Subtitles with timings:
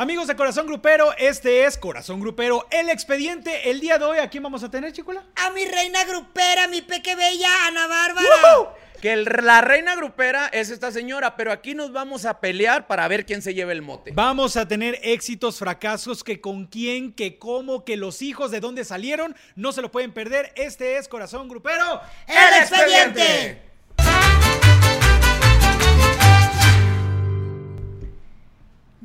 [0.00, 3.68] Amigos de Corazón Grupero, este es Corazón Grupero, el expediente.
[3.68, 5.24] El día de hoy, ¿a quién vamos a tener, chicula?
[5.34, 8.28] A mi reina grupera, mi peque bella, Ana Bárbara.
[9.02, 13.08] Que el- la reina grupera es esta señora, pero aquí nos vamos a pelear para
[13.08, 14.12] ver quién se lleva el mote.
[14.14, 18.84] Vamos a tener éxitos, fracasos, que con quién, que cómo, que los hijos, de dónde
[18.84, 20.52] salieron, no se lo pueden perder.
[20.54, 22.00] Este es Corazón Grupero.
[22.28, 23.67] ¡El expediente!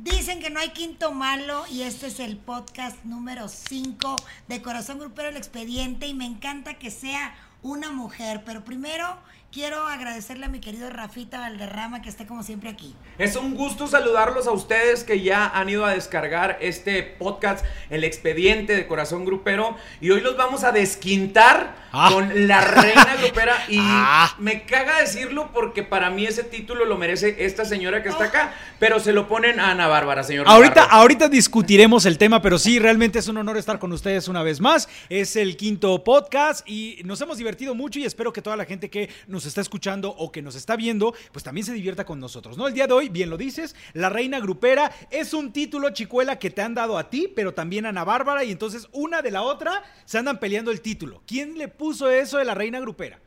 [0.04, 4.16] Dicen que no hay quinto malo y este es el podcast número 5
[4.48, 9.16] de Corazón Grupero El Expediente y me encanta que sea una mujer, pero primero
[9.54, 12.92] quiero agradecerle a mi querido Rafita Valderrama que esté como siempre aquí.
[13.18, 18.02] Es un gusto saludarlos a ustedes que ya han ido a descargar este podcast, El
[18.02, 22.10] Expediente de Corazón Grupero, y hoy los vamos a desquintar Ah.
[22.12, 23.54] con la reina grupera.
[23.68, 24.34] Y Ah.
[24.40, 28.52] me caga decirlo porque para mí ese título lo merece esta señora que está acá,
[28.80, 30.48] pero se lo ponen a Ana Bárbara, señor.
[30.48, 30.96] Ahorita, Navarro.
[30.96, 34.60] ahorita discutiremos el tema, pero sí, realmente es un honor estar con ustedes una vez
[34.60, 34.88] más.
[35.08, 38.90] Es el quinto podcast y nos hemos divertido mucho y espero que toda la gente
[38.90, 42.56] que nos está escuchando o que nos está viendo, pues también se divierta con nosotros,
[42.56, 42.68] ¿no?
[42.68, 46.50] El día de hoy, bien lo dices, La Reina Grupera es un título, chicuela, que
[46.50, 49.42] te han dado a ti, pero también a Ana Bárbara y entonces una de la
[49.42, 51.22] otra se andan peleando el título.
[51.26, 53.20] ¿Quién le puso eso de La Reina Grupera?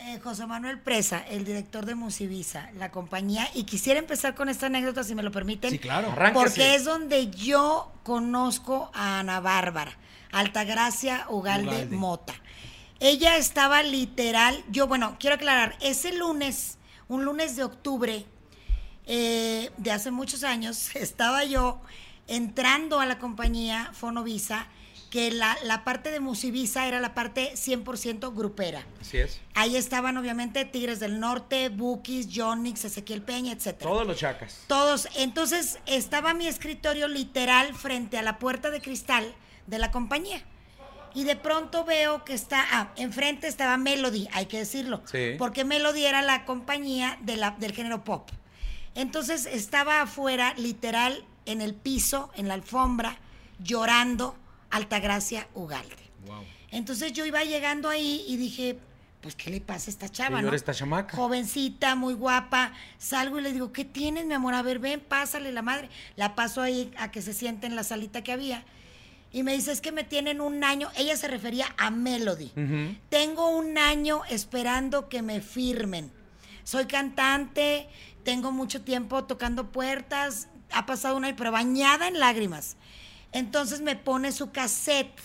[0.00, 4.66] Eh, José Manuel Presa, el director de Musivisa, la compañía, y quisiera empezar con esta
[4.66, 5.72] anécdota, si me lo permiten.
[5.72, 6.12] Sí, claro.
[6.12, 6.44] Arránquese.
[6.44, 9.98] Porque es donde yo conozco a Ana Bárbara,
[10.30, 11.96] Altagracia Ugalde, Ugalde.
[11.96, 12.34] Mota.
[13.00, 18.26] Ella estaba literal, yo, bueno, quiero aclarar, ese lunes, un lunes de octubre
[19.06, 21.80] eh, de hace muchos años, estaba yo
[22.26, 24.66] entrando a la compañía Fonovisa,
[25.10, 28.84] que la, la parte de Musivisa era la parte 100% grupera.
[29.00, 29.40] Así es.
[29.54, 33.90] Ahí estaban obviamente Tigres del Norte, Bukis, Jonix, Ezequiel Peña, etcétera.
[33.90, 34.64] Todos los chacas.
[34.66, 35.08] Todos.
[35.16, 39.34] Entonces estaba mi escritorio literal frente a la puerta de cristal
[39.66, 40.44] de la compañía.
[41.14, 45.02] Y de pronto veo que está, ah, enfrente estaba Melody, hay que decirlo.
[45.10, 45.34] Sí.
[45.38, 48.30] Porque Melody era la compañía de la, del género pop.
[48.94, 53.18] Entonces estaba afuera, literal, en el piso, en la alfombra,
[53.58, 54.36] llorando
[54.70, 55.96] Altagracia Ugalde.
[56.70, 58.78] Entonces yo iba llegando ahí y dije,
[59.20, 60.42] pues, ¿qué le pasa a esta chava?
[60.42, 60.52] No?
[60.52, 61.16] esta chamaca.
[61.16, 62.72] Jovencita, muy guapa.
[62.98, 64.54] Salgo y le digo, ¿qué tienes, mi amor?
[64.54, 65.88] A ver, ven, pásale la madre.
[66.16, 68.64] La paso ahí a que se siente en la salita que había.
[69.32, 70.90] Y me dice, es que me tienen un año.
[70.96, 72.50] Ella se refería a Melody.
[73.08, 76.10] Tengo un año esperando que me firmen.
[76.64, 77.88] Soy cantante,
[78.24, 80.48] tengo mucho tiempo tocando puertas.
[80.72, 82.76] Ha pasado un año, pero bañada en lágrimas.
[83.32, 85.20] Entonces me pone su cassette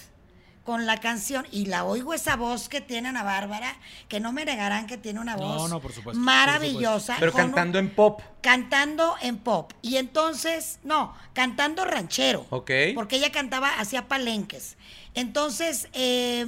[0.64, 3.76] con la canción y la oigo esa voz que tiene Ana Bárbara,
[4.08, 7.18] que no me negarán que tiene una voz no, por supuesto, maravillosa.
[7.20, 8.22] Pero un- cantando en pop.
[8.42, 9.74] cantando en pop.
[9.82, 12.46] Y entonces, no, cantando ranchero.
[12.50, 12.72] Ok.
[12.96, 14.78] Porque ella cantaba, hacía palenques.
[15.16, 16.48] Entonces, eh,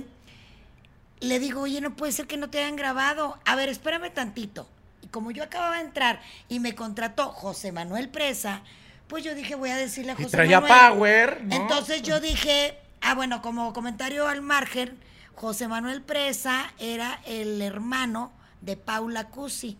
[1.19, 3.37] le digo, oye, no puede ser que no te hayan grabado.
[3.45, 4.67] A ver, espérame tantito.
[5.01, 8.61] Y como yo acababa de entrar y me contrató José Manuel Presa,
[9.07, 10.79] pues yo dije, voy a decirle a Y José traía Manuel.
[10.93, 11.55] power, ¿no?
[11.55, 14.97] Entonces yo dije, ah, bueno, como comentario al margen,
[15.35, 19.77] José Manuel Presa era el hermano de Paula Cusi,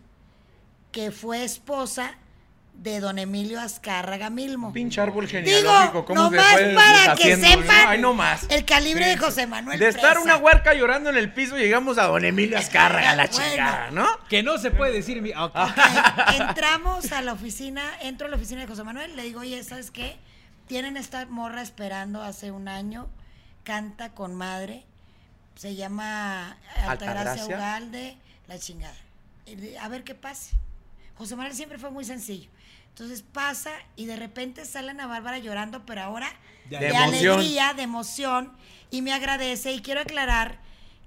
[0.92, 2.12] que fue esposa
[2.74, 4.70] de don Emilio Azcárraga Milmo.
[4.70, 7.88] Pinche árbol Digo, genealógico, ¿cómo se nomás para que sepan no?
[7.88, 8.44] Ay, no más.
[8.50, 9.16] el calibre Sí, de.
[9.16, 10.20] José Manuel De estar Presa.
[10.20, 13.44] una huerca llorando en el piso, llegamos a don Emilio Azcárraga, la Bueno.
[13.50, 14.06] chingada, ¿no?
[14.28, 15.22] Que no se puede decir.
[15.22, 15.56] mi- ah, ok.
[15.56, 19.64] Ok, Entramos a la oficina, entro a la oficina de José Manuel, le digo, oye,
[19.64, 20.18] ¿sabes qué?
[20.66, 23.08] Tienen esta morra esperando hace un año,
[23.70, 24.84] canta con madre,
[25.56, 27.56] se llama Altagracia Altagracia.
[27.56, 28.16] Ugalde,
[28.46, 28.94] la chingada.
[29.80, 30.52] A ver qué pase.
[31.18, 32.48] José Manuel siempre fue muy sencillo.
[32.90, 36.28] Entonces pasa y de repente sale Ana Bárbara llorando, pero ahora
[36.70, 38.52] De alegría, de emoción,
[38.90, 39.72] y me agradece.
[39.72, 40.58] Y quiero aclarar,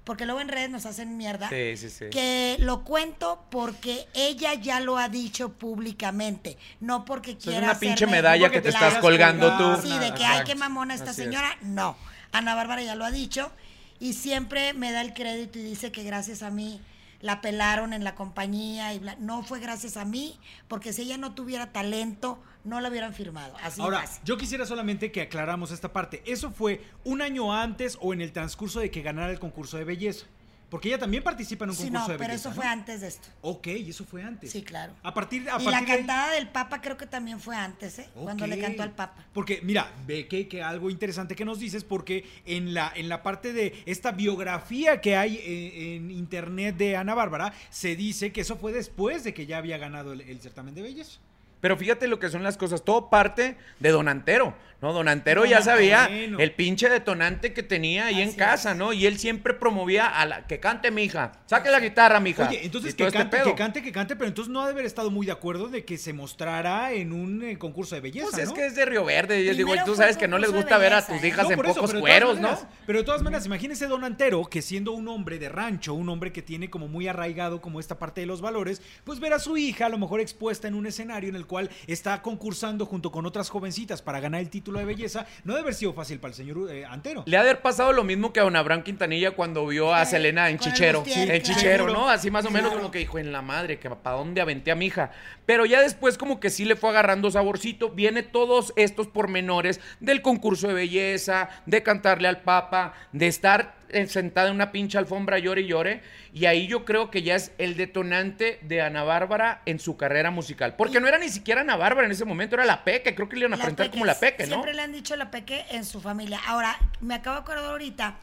[0.03, 2.05] porque luego en redes nos hacen mierda, Sí, sí, sí.
[2.11, 7.79] que lo cuento porque ella ya lo ha dicho públicamente, no porque es quiera una
[7.79, 9.81] pinche medalla que te te estás colgando tú.
[9.81, 11.27] Sí, de que, ay, qué mamona esta Así es.
[11.27, 11.57] señora.
[11.61, 11.95] No,
[12.31, 13.51] Ana Bárbara ya lo ha dicho
[13.99, 16.81] y siempre me da el crédito y dice que gracias a mí
[17.21, 19.15] la pelaron en la compañía y bla.
[19.19, 23.55] No fue gracias a mí, porque si ella no tuviera talento, no la hubieran firmado.
[23.61, 24.21] Así Ahora, fácil.
[24.23, 26.23] yo quisiera solamente que aclaramos esta parte.
[26.25, 29.83] ¿Eso fue un año antes o en el transcurso de que ganara el concurso de
[29.83, 30.25] belleza?
[30.69, 32.49] Porque ella también participa en un Sí, concurso no, de pero belleza.
[32.49, 32.55] eso ¿no?
[32.61, 33.27] fue antes de esto.
[33.41, 34.51] Ok, y eso fue antes.
[34.51, 34.93] Sí, claro.
[35.01, 37.55] A partir, a y partir la de ahí- cantada del Papa creo que también fue
[37.55, 38.09] antes, ¿eh?
[38.13, 39.25] Cuando le cantó al Papa.
[39.33, 43.23] Porque, mira, ve que, que algo interesante que nos dices, porque en la, en la
[43.23, 48.41] parte de esta biografía que hay eh, en internet de Ana Bárbara, se dice que
[48.41, 51.19] eso fue después de que ya había ganado el, el certamen de belleza.
[51.61, 52.85] Pero fíjate lo que son las cosas.
[52.85, 54.55] Todo parte de Don Antero.
[54.81, 56.39] No, Don Antero No, ya sabía bueno.
[56.39, 58.93] el pinche detonante que tenía ahí en casa, ¿no?
[58.93, 61.33] Y él siempre promovía a la que cante mi hija.
[61.47, 62.47] Saque la guitarra, mija.
[62.47, 64.85] Oye, entonces que este cante, que cante, que cante, pero entonces no ha de haber
[64.85, 68.43] estado muy de acuerdo de que se mostrara en un eh, concurso de belleza, Pues
[68.43, 68.55] es ¿no?
[68.55, 69.41] que es de Río Verde.
[69.41, 71.27] Y yo digo, tú sabes que no les gusta ver a tus ¿eh?
[71.27, 72.57] hijas No, en eso, pocos cueros, ¿no?
[72.85, 76.31] Pero de todas maneras, imagínese Don Antero, que siendo un hombre de rancho, un hombre
[76.31, 79.57] que tiene como muy arraigado como esta parte de los valores, pues ver a su
[79.57, 83.25] hija a lo mejor expuesta en un escenario en el cual está concursando junto con
[83.25, 86.35] otras jovencitas para ganar el título de belleza, no debe haber sido fácil para el
[86.35, 87.23] señor eh, Antero.
[87.25, 90.05] Le ha de haber pasado lo mismo que a don Abraham Quintanilla cuando vio a
[90.05, 91.03] Selena en Chichero.
[91.07, 91.39] en claro.
[91.41, 92.07] Chichero, ¿no?
[92.09, 92.81] Así más o menos Claro.
[92.81, 95.09] como que dijo, en la madre, que para dónde aventé a mi hija.
[95.47, 97.89] Pero ya después como que sí le fue agarrando saborcito.
[97.89, 104.49] Viene todos estos pormenores del concurso de belleza, de cantarle al papa, de estar sentada
[104.49, 106.01] en una pinche alfombra llore y llore.
[106.33, 110.31] Y ahí yo creo que ya es el detonante de Ana Bárbara en su carrera
[110.31, 110.75] musical.
[110.75, 113.15] Porque no era ni siquiera Ana Bárbara en ese momento, era la Peque.
[113.15, 114.55] Creo que le iban a La presentar Peque, como la Peque, ¿no?
[114.55, 116.39] Siempre le han dicho la peque en su familia.
[116.47, 118.17] Ahora, me acabo de acordar ahorita,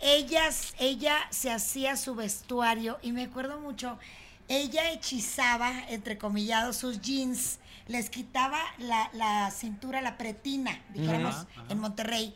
[0.00, 3.98] ellas, ella se hacía su vestuario y me acuerdo mucho,
[4.48, 7.58] ella hechizaba, entre comillados, sus jeans,
[7.88, 12.34] les quitaba la, la cintura, la pretina, dijéramos, en Monterrey.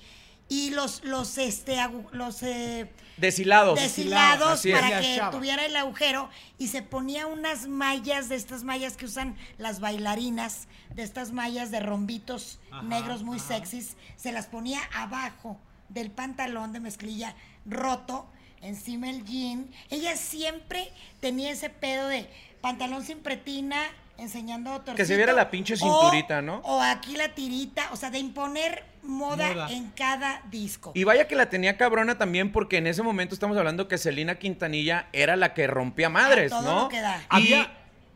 [0.50, 1.76] Y los, los, este,
[2.12, 3.78] los, eh, Deshilados.
[3.80, 4.74] deshilados es.
[4.74, 9.36] para que tuviera el agujero y se ponía unas mallas de estas mallas que usan
[9.58, 13.46] las bailarinas, de estas mallas de rombitos Ajá, negros muy ajá.
[13.46, 15.56] sexys, se las ponía abajo
[15.88, 18.26] del pantalón de mezclilla roto,
[18.60, 19.70] encima el jean.
[19.88, 22.28] Ella siempre tenía ese pedo de
[22.60, 23.80] pantalón sin pretina,
[24.18, 26.56] enseñando torcito, Que se viera la pinche o- cinturita, ¿no?
[26.64, 29.70] O aquí la tirita, o sea, de imponer moda, Moda.
[29.70, 30.92] en cada disco.
[30.94, 34.36] Y vaya que la tenía cabrona también porque en ese momento estamos hablando que Celina
[34.36, 36.82] Quintanilla era la que rompía madres, A todo ¿no?
[36.82, 37.18] lo que da.
[37.18, 37.70] Y Había,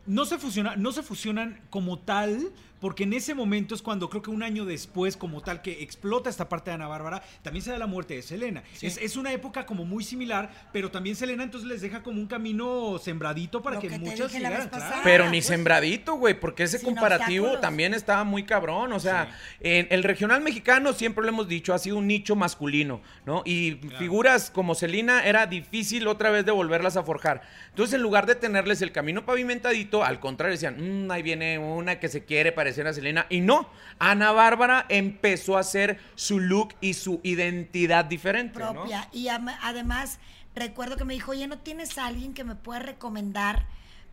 [0.06, 2.50] no se fusiona, no se fusionan como tal,
[2.84, 6.28] porque en ese momento es cuando creo que un año después, como tal, que explota
[6.28, 8.62] esta parte de Ana Bárbara, también se da la muerte de Selena.
[8.82, 12.26] Es, es una época como muy similar, pero también Selena entonces les deja como un
[12.26, 14.68] camino sembradito para Lo que, muchas llegaran.
[14.68, 14.96] claro.
[15.02, 15.46] pero ni pues.
[15.46, 17.60] sembradito, güey, porque ese Sin comparativo obstáculos.
[17.62, 18.92] también estaba muy cabrón.
[18.92, 23.00] O sea, en el regional mexicano siempre lo hemos dicho, ha sido un nicho masculino,
[23.24, 23.40] ¿no?
[23.46, 27.40] Y figuras como Celina era difícil otra vez de volverlas a forjar.
[27.70, 31.98] Entonces, en lugar de tenerles el camino pavimentadito, al contrario, decían, "Mm, ahí viene una
[31.98, 33.26] que se quiere parecer a Celina.
[33.30, 33.68] Y no,
[33.98, 38.72] Ana Bárbara empezó a hacer su look y su identidad diferente, ¿no?
[38.72, 39.08] propia.
[39.12, 40.18] Y además,
[40.54, 43.66] recuerdo que me dijo, oye, ¿no tienes a alguien que me pueda recomendar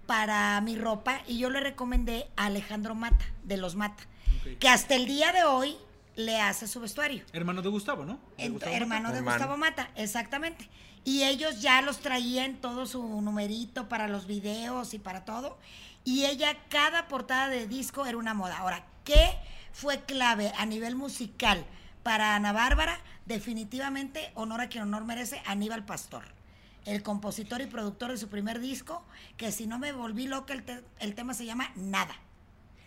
[0.06, 1.22] para mi ropa?
[1.28, 4.04] Y yo le recomendé a Alejandro Mata, de Los Mata,
[4.60, 5.76] que hasta el día de hoy
[6.16, 7.24] le hace su vestuario.
[7.34, 8.20] Hermano de Gustavo, ¿no?
[8.38, 9.12] ¿De Ent- Gustavo hermano Mata?
[9.14, 9.38] de Hermano.
[9.38, 10.70] Gustavo Mata, exactamente.
[11.04, 15.58] Y ellos ya los traían todo su numerito para los videos y para todo.
[16.04, 18.58] Y ella, cada portada de disco era una moda.
[18.58, 19.38] Ahora, ¿qué
[19.72, 21.66] fue clave a nivel musical
[22.04, 23.00] para Ana Bárbara?
[23.26, 26.24] Definitivamente, honor a quien honor merece, Aníbal Pastor.
[26.86, 29.04] El compositor y productor de su primer disco,
[29.38, 32.16] que si no me volví loca, el, te- el tema se llama Nada.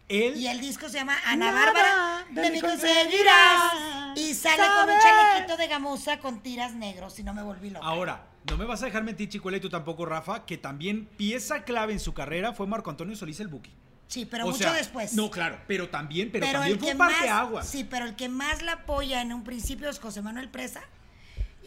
[0.09, 3.73] Él, Y el disco se llama Ana Nada Bárbara, de de mí conseguirás.
[4.17, 7.87] Y sale con un chalequito de gamuza con tiras negros, si no me volví loca.
[7.87, 11.65] Ahora, no me vas a dejar mentir, Chicuela, y tú tampoco, Rafa, que también pieza
[11.65, 13.73] clave en su carrera fue Marco Antonio Solís el Buki.
[14.07, 15.15] Sí, pero O mucho sea, después.
[15.15, 17.67] No, claro, pero también, pero, pero también fue un más, parteaguas.
[17.67, 20.83] sí, pero el que más la apoya en un principio es José Manuel Presa.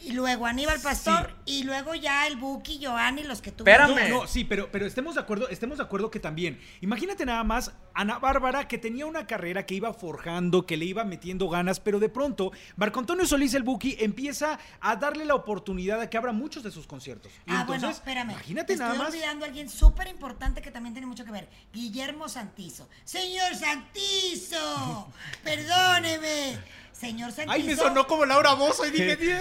[0.04, 1.36] Y luego Aníbal Pastor.
[1.46, 3.89] Y luego ya el Buki, Joanny, los que tuvieron.
[3.92, 4.10] Espérame.
[4.13, 6.60] No, no, sí, pero, pero estemos de acuerdo, estemos de acuerdo que también.
[6.82, 11.04] Imagínate nada más Ana Bárbara que tenía una carrera que iba forjando, que le iba
[11.04, 16.00] metiendo ganas, pero de pronto Marco Antonio Solís el Buki empieza a darle la oportunidad
[16.00, 17.32] de que abra muchos de sus conciertos.
[17.46, 18.32] Y Ah, bueno, espérame.
[18.32, 19.10] Imagínate Estoy nada más.
[19.13, 21.50] olvidando a alguien súper importante que también tiene mucho que ver.
[21.74, 22.88] Guillermo Santizo.
[23.04, 25.12] Señor Santizo,
[25.44, 26.58] perdóneme.
[27.00, 27.51] Señor Santizo.
[27.54, 29.39] Ay, me sonó como Laura Bozo y dije, Dije,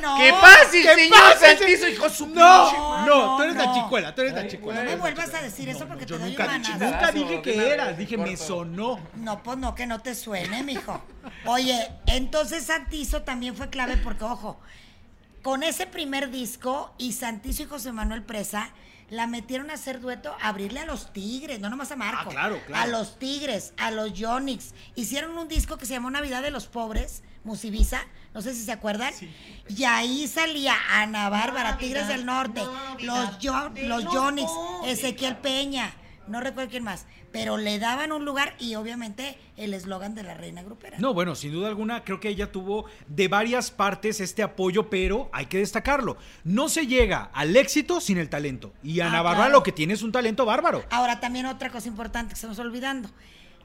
[0.00, 0.16] "No.
[0.16, 3.74] ¿Qué fácil, ¿Qué señor pasa, Santizo, hijo su No, pinche no, no, tú eres la
[3.74, 4.82] chicuela, tú eres la chicuela.
[4.84, 6.92] No me vuelvas a decir eso porque Yo te doy nunca, un dije- manazo.
[6.94, 8.98] nunca dije que una era, vez, dije me sonó.
[9.16, 11.02] No, pues no, que no te suene, mijo.
[11.44, 14.58] Oye, entonces Santizo también fue clave porque, ojo,
[15.42, 18.70] con ese primer disco y Santizo y José Manuel Presa
[19.10, 22.24] la metieron a hacer dueto, a abrirle a los Tigres, no nomás a Marco.
[22.26, 22.82] Ah, claro, claro.
[22.82, 24.74] A los Tigres, a los Yonix.
[24.96, 28.02] Hicieron un disco que se llamó Navidad de los Pobres, Musivisa,
[28.34, 29.12] no sé si se acuerdan.
[29.68, 32.60] Y ahí salía Ana Bárbara, Tigres del Norte,
[33.00, 34.50] los, Yo- los Yonix,
[34.84, 35.90] Ezequiel Peña,
[36.28, 40.34] no recuerdo quién más, pero le daban un lugar y obviamente el eslogan de la
[40.34, 40.98] reina grupera.
[40.98, 45.28] No, bueno, sin duda alguna, creo que ella tuvo de varias partes este apoyo, pero
[45.32, 46.16] hay que destacarlo.
[46.44, 48.72] No se llega al éxito sin el talento.
[48.82, 49.52] Y Ana Ah, Bárbara claro.
[49.58, 50.84] lo que tiene es un talento bárbaro.
[50.90, 53.10] Ahora también otra cosa importante que estamos olvidando.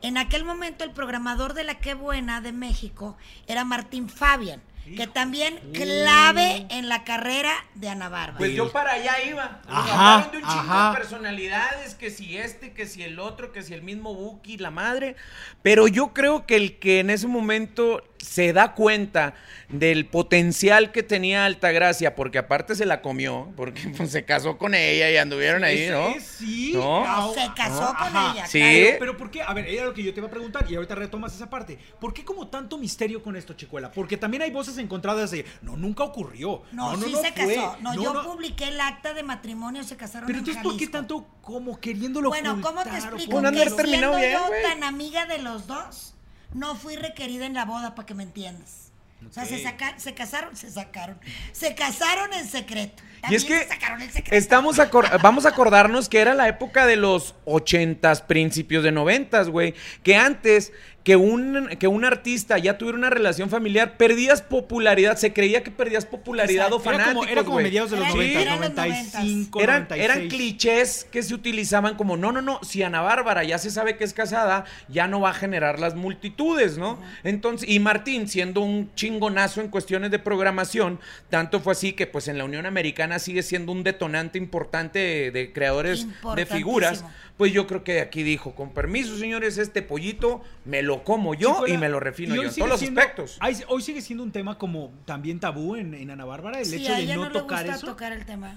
[0.01, 3.15] En aquel momento el programador de la Qué Buena de México
[3.48, 8.38] era Martín Fabian, que también clave en la carrera de Ana Bárbara.
[8.38, 9.62] Pues yo para allá iba.
[9.68, 13.74] Ajá, de un chingo de personalidades, que si este, que si el otro, que si
[13.74, 15.16] el mismo Buki, la madre.
[15.62, 19.34] Pero yo creo que el que en ese momento se da cuenta
[19.70, 24.74] del potencial que tenía Altagracia, porque aparte se la comió, porque pues, se casó con
[24.74, 26.13] ella y anduvieron ahí, ¿no?
[26.20, 26.72] sí.
[26.74, 27.06] ¿No?
[27.06, 28.32] No, se casó con Ajá.
[28.34, 28.48] ella.
[28.48, 28.60] Sí.
[28.60, 28.74] claro.
[28.74, 29.42] Pero, pero ¿por qué?
[29.42, 31.77] A ver, era lo que yo te iba a preguntar y ahorita retomas esa parte.
[32.00, 33.92] ¿Por qué como tanto misterio con esto, Chicuela?
[33.92, 36.63] Porque también hay voces encontradas de, no, nunca ocurrió.
[36.72, 37.56] No, No, no, sí no se fue.
[37.56, 37.77] casó.
[37.82, 38.24] No, yo no.
[38.24, 42.30] publiqué el acta de matrimonio, se casaron Pero en entonces, ¿por qué tando como queriéndolo
[42.30, 43.42] Bueno, ¿cómo te explico?
[43.42, 46.13] Que siendo bien, yo tan amiga de los dos,
[46.54, 48.92] no fui requerida en la boda, para que me entiendas.
[49.30, 51.18] O sea, se, saca- se casaron, se sacaron.
[51.54, 53.02] Se casaron en secreto.
[53.20, 54.36] Y También es que se sacaron en secreto.
[54.36, 54.78] estamos
[55.22, 59.76] vamos a acordarnos que era la época de los ochentas, principios de noventas, güey.
[60.04, 65.18] Que antes que un, que un artista ya tuviera una relación familiar, perdías popularidad.
[65.18, 66.76] Se creía que perdías popularidad o.
[66.78, 70.04] Era fanáticos, como, era como mediados de los Eran- 90, eran los 95, Eran, 96.
[70.18, 73.98] eran clichés que se utilizaban como, no, no, no, si Ana Bárbara ya se sabe
[73.98, 76.98] que es casada, ya no va a generar las multitudes, ¿no?
[77.26, 82.30] Entonces, y Martín, siendo un chingonazo en cuestiones de programación, tanto fue así que pues
[82.30, 87.04] en la Unión Americana sigue siendo un detonante importante de, de creadores de figuras.
[87.36, 91.66] Pues yo creo que aquí dijo, con permiso, señores, este pollito me lo como yo
[91.66, 93.40] y me lo refino y yo en todos los siendo- aspectos.
[93.70, 96.94] Hoy sigue siendo un tema como también tabú en, en Ana Bárbara, el Sí, hecho
[96.94, 97.88] a de ella no, no, tocar gusta eso.
[97.88, 98.56] tocar el tema.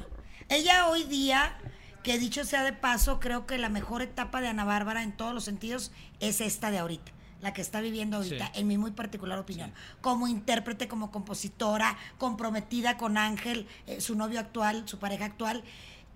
[0.48, 1.56] Ella hoy día,
[2.02, 5.32] que dicho sea de paso, creo que la mejor etapa de Ana Bárbara en todos
[5.32, 7.12] los sentidos es esta de ahorita.
[7.42, 8.60] La que está viviendo ahorita, Sí.
[8.60, 9.72] en mi muy particular opinión.
[10.00, 15.62] Como intérprete, como compositora, comprometida con Ángel, eh, su novio actual, su pareja actual.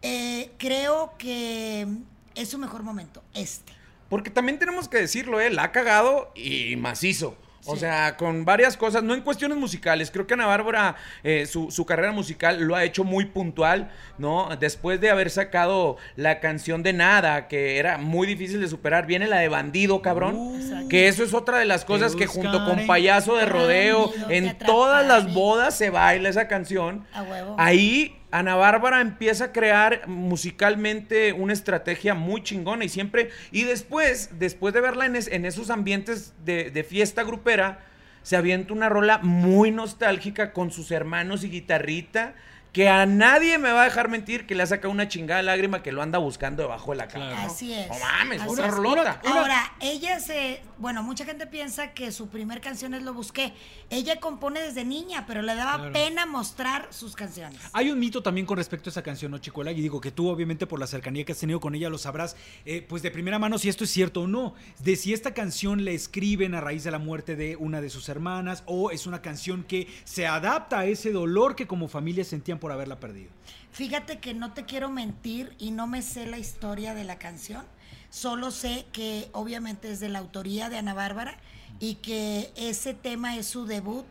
[0.03, 1.87] Eh, creo que
[2.35, 3.73] es su mejor momento, este.
[4.11, 7.39] Porque también tenemos que decirlo, él ha cagado y macizo.
[7.67, 7.81] O Sí.
[7.81, 10.11] sea, con varias cosas, no en cuestiones musicales.
[10.11, 14.49] Creo que Ana Bárbara, eh, su, su carrera musical lo ha hecho muy puntual, ¿no?
[14.59, 19.27] Después de haber sacado la canción de Nada, que era muy difícil de superar, viene
[19.27, 20.55] la de Bandido, cabrón.
[20.59, 20.89] Exacto.
[20.89, 22.87] que eso es otra de las cosas que junto con.
[22.87, 25.35] Payaso de Rodeo, en todas las atraparé.
[25.35, 27.07] bodas se baila esa canción.
[27.13, 27.57] A huevo.
[27.59, 34.31] Ahí Ana Bárbara empieza a crear musicalmente una estrategia muy chingona y siempre, y después,
[34.39, 37.81] después de verla en, en esos ambientes de, de fiesta grupera,
[38.23, 42.35] se avienta una rola muy nostálgica con sus hermanos y guitarrita,
[42.73, 45.83] que a nadie me va a dejar mentir que le ha sacado una chingada lágrima
[45.83, 47.31] que lo anda buscando debajo de la cama.
[47.31, 47.51] Claro.
[47.51, 47.89] Así es.
[47.89, 49.21] No mames, una rolota.
[49.27, 50.63] Ahora, ella se.
[50.79, 53.53] Bueno, mucha gente piensa que su primer canción es Lo Busqué.
[53.91, 55.93] Ella compone desde niña, pero le daba Claro.
[55.93, 57.61] pena mostrar sus canciones.
[57.73, 59.73] Hay un mito también con respecto a esa canción, ¿no, Chicuela?
[59.73, 62.37] Y digo que tú, obviamente, por la cercanía que has tenido con ella, lo sabrás,
[62.65, 64.55] eh, pues de primera mano si esto es cierto o no.
[64.79, 68.09] De si esta canción la escriben a raíz de la muerte de una de sus
[68.09, 72.59] hermanas o es una canción que se adapta a ese dolor que como familia sentían
[72.61, 73.31] por haberla perdido.
[73.73, 77.65] Fíjate que no te quiero mentir y no me sé la historia de la canción.
[78.11, 81.37] Solo sé que obviamente es de la autoría de Ana Bárbara
[81.79, 84.07] y que ese tema es su debut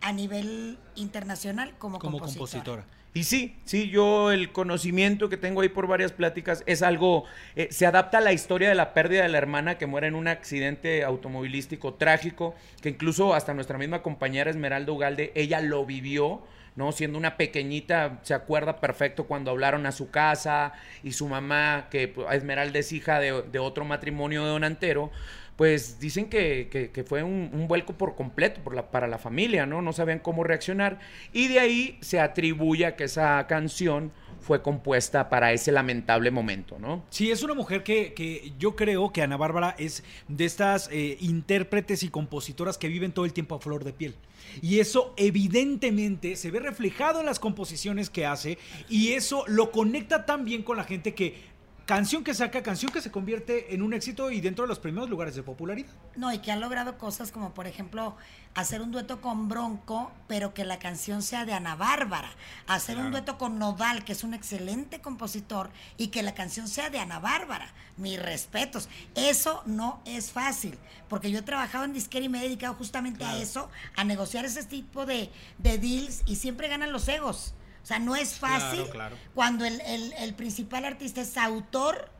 [0.00, 2.62] a nivel internacional como, Como compositora.
[2.84, 2.98] compositora.
[3.14, 7.24] Y sí, sí, yo el conocimiento que tengo ahí por varias pláticas es algo,
[7.56, 10.14] eh, se adapta a la historia de la pérdida de la hermana que muere en
[10.14, 16.42] un accidente automovilístico trágico, que incluso hasta nuestra misma compañera Esmeralda Ugalde, ella lo vivió,
[16.78, 16.92] ¿no?
[16.92, 22.08] Siendo una pequeñita, se acuerda perfecto cuando hablaron a su casa y su mamá, que
[22.08, 25.10] pues, Esmeralda es hija de, de otro matrimonio de donantero,
[25.56, 29.66] pues dicen que, que- fue un, un vuelco por completo por la, para la familia,
[29.66, 29.82] ¿no?
[29.82, 31.00] No sabían cómo reaccionar.
[31.32, 36.78] Y de ahí se atribuye a que esa canción fue compuesta para ese lamentable momento,
[36.78, 37.04] ¿no?
[37.10, 41.16] Sí, es una mujer que, que yo creo que Ana Bárbara es de estas eh,
[41.20, 44.14] intérpretes y compositoras que viven todo el tiempo a flor de piel.
[44.62, 50.26] Y eso evidentemente se ve reflejado en las composiciones que hace y eso lo conecta
[50.26, 51.57] tan bien con la gente que
[51.88, 55.08] canción que saca, canción que se convierte en un éxito y dentro de los primeros
[55.08, 55.90] lugares de popularidad.
[56.16, 58.14] No, y que ha logrado cosas como, por ejemplo,
[58.54, 62.28] hacer un dueto con Bronco, pero que la canción sea de Ana Bárbara.
[62.66, 66.90] Hacer un dueto con Nodal, que es un excelente compositor, y que la canción sea
[66.90, 67.72] de Ana Bárbara.
[67.96, 68.90] Mis respetos.
[69.14, 70.78] Eso no es fácil,
[71.08, 74.44] porque yo he trabajado en disquera y me he dedicado justamente a eso, a negociar
[74.44, 77.54] ese tipo de, de deals, y siempre ganan los egos.
[77.88, 79.16] O sea, no es fácil Claro, claro.
[79.34, 82.10] cuando el, el- el principal artista es autor.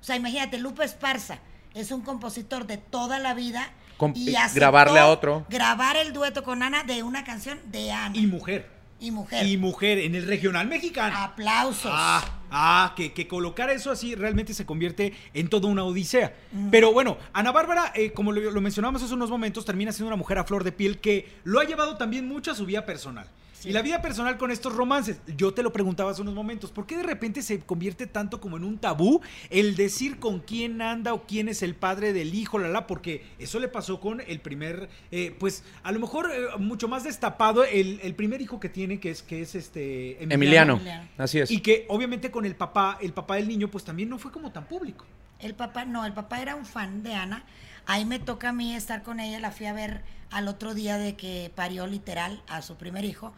[0.00, 1.40] O sea, imagínate, Lupe Esparza
[1.74, 3.72] es un compositor de toda la vida.
[3.96, 5.44] Com- y grabarle a otro.
[5.50, 8.16] Grabar el dueto con Ana de una canción de Ana.
[8.16, 8.70] Y mujer.
[9.00, 9.44] Y mujer.
[9.44, 11.16] Y mujer en el regional mexicano.
[11.18, 11.90] Aplausos.
[11.92, 16.32] Ah, Ah, que, que colocar eso así realmente se convierte en toda una odisea.
[16.70, 20.16] Pero bueno, Ana Bárbara, eh, como lo, lo mencionábamos hace unos momentos, termina siendo una
[20.16, 23.26] mujer a flor de piel que lo ha llevado también mucho a su vida personal.
[23.66, 25.20] Y la vida personal con estos romances.
[25.36, 26.70] Yo te lo preguntaba hace unos momentos.
[26.70, 29.20] ¿Por qué de repente se convierte tanto como en un tabú
[29.50, 32.86] el decir con quién anda o quién es el padre del hijo, la la?
[32.86, 37.04] Porque eso le pasó con el primer, eh, pues a lo mejor eh, mucho más
[37.04, 40.74] destapado, el, el primer hijo que tiene, que es, que es este Emiliano.
[40.74, 41.08] Emiliano.
[41.18, 41.50] Así es.
[41.50, 44.52] Y que obviamente con el papá, el papá del niño, pues también no fue como
[44.52, 45.04] tan público.
[45.38, 47.44] El papá, no, el papá era un fan de Ana.
[47.86, 50.98] Ahí me toca a mí estar con ella, la fui a ver al otro día
[50.98, 53.32] de que parió literal a su primer hijo.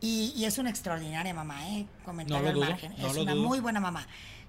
[0.00, 1.86] Y, y es una extraordinaria mamá, ¿eh?
[2.04, 2.94] Comentario No al dudo, margen.
[2.98, 3.46] no es una dudo.
[3.48, 4.06] muy buena mamá.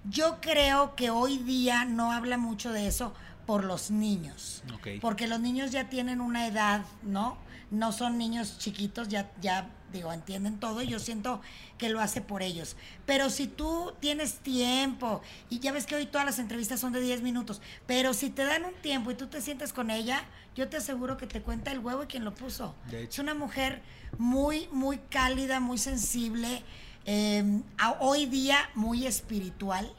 [0.08, 3.14] Yo creo que hoy día no habla mucho de eso
[3.46, 4.62] por los niños.
[5.00, 7.36] Porque los niños ya tienen una edad, ¿no?
[7.70, 11.40] No son niños chiquitos, ya, ya digo, entienden todo y yo siento
[11.78, 12.76] que lo hace por ellos.
[13.06, 17.00] Pero si tú tienes tiempo, y ya ves que hoy todas las entrevistas son de
[17.00, 20.68] 10 minutos, pero si te dan un tiempo y tú te sientes con ella, yo
[20.68, 22.74] te aseguro que te cuenta el huevo y quien lo puso.
[22.92, 23.82] Es una mujer
[24.18, 26.62] muy, muy cálida, muy sensible,
[27.06, 27.62] eh,
[28.00, 29.92] hoy día muy espiritual,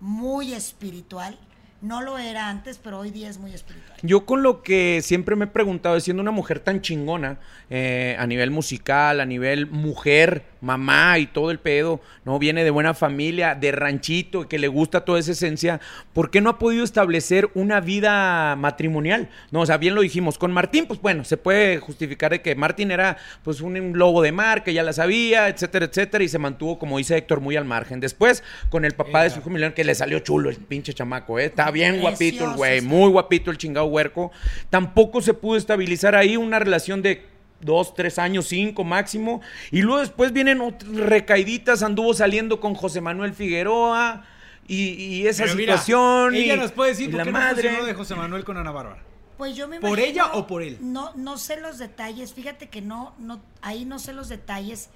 [0.00, 1.38] muy espiritual.
[1.82, 3.98] No lo era antes, pero hoy día es muy espiritual.
[4.02, 8.26] Yo con lo que siempre me he preguntado, siendo una mujer tan chingona, eh, a
[8.26, 12.38] nivel musical, a nivel mujer, mamá y todo el pedo, ¿no?
[12.38, 15.80] Viene de buena familia, de ranchito, que le gusta toda esa esencia,
[16.12, 19.30] ¿por qué no ha podido establecer una vida matrimonial?
[19.50, 22.54] No, o sea, bien lo dijimos, con Martín, pues bueno, se puede justificar de que
[22.54, 26.28] Martín era pues un, un lobo de mar, que ya la sabía, etcétera, etcétera, y
[26.28, 28.00] se mantuvo, como dice Héctor, muy al margen.
[28.00, 31.38] Después, con el papá de su hijo Milán, que le salió chulo el pinche chamaco,
[31.38, 31.46] ¿eh?
[31.46, 34.32] Está bien guapito el güey, muy guapito el chingado huerco.
[34.68, 39.40] Tampoco se pudo estabilizar ahí una relación de dos, tres años, cinco máximo.
[39.70, 44.24] Y luego después vienen otras recaiditas, anduvo saliendo con José Manuel Figueroa
[44.68, 46.34] y, y esa Pero mira, situación.
[46.34, 47.84] y- ella nos puede decir y por la qué madre.
[47.84, 49.02] de José Manuel con Ana Bárbara.
[49.38, 50.78] Pues yo me ¿Por imagino- ella o por él?
[50.80, 54.88] No, no sé los detalles, fíjate que no, no, ahí no sé los detalles,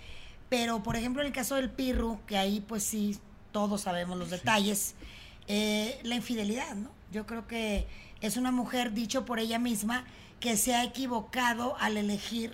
[0.48, 3.18] pero por ejemplo en el caso del Pirru, que ahí pues sí,
[3.52, 4.94] todos sabemos los detalles,
[5.46, 6.90] eh, la infidelidad, ¿no?
[7.12, 7.86] Yo creo que
[8.22, 10.04] es una mujer, dicho por ella misma,
[10.40, 12.52] que se ha equivocado al elegir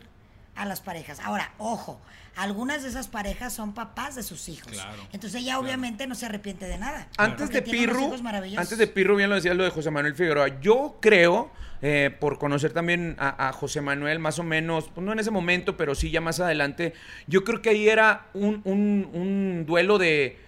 [0.55, 1.20] a las parejas.
[1.20, 2.01] Ahora, ojo,
[2.35, 4.72] algunas de esas parejas son papás de sus hijos.
[4.72, 7.09] Claro, Entonces ella obviamente no se arrepiente de nada.
[7.16, 8.12] Antes de Pirru,
[8.59, 10.61] antes de Pirru, bien lo decía lo de José Manuel Figueroa.
[10.61, 11.51] Yo creo,
[11.83, 15.31] eh, por conocer también a, a José Manuel, más o menos, pues no en ese
[15.31, 16.94] momento, pero sí ya más adelante,
[17.27, 20.38] yo creo que ahí era un, un- un duelo de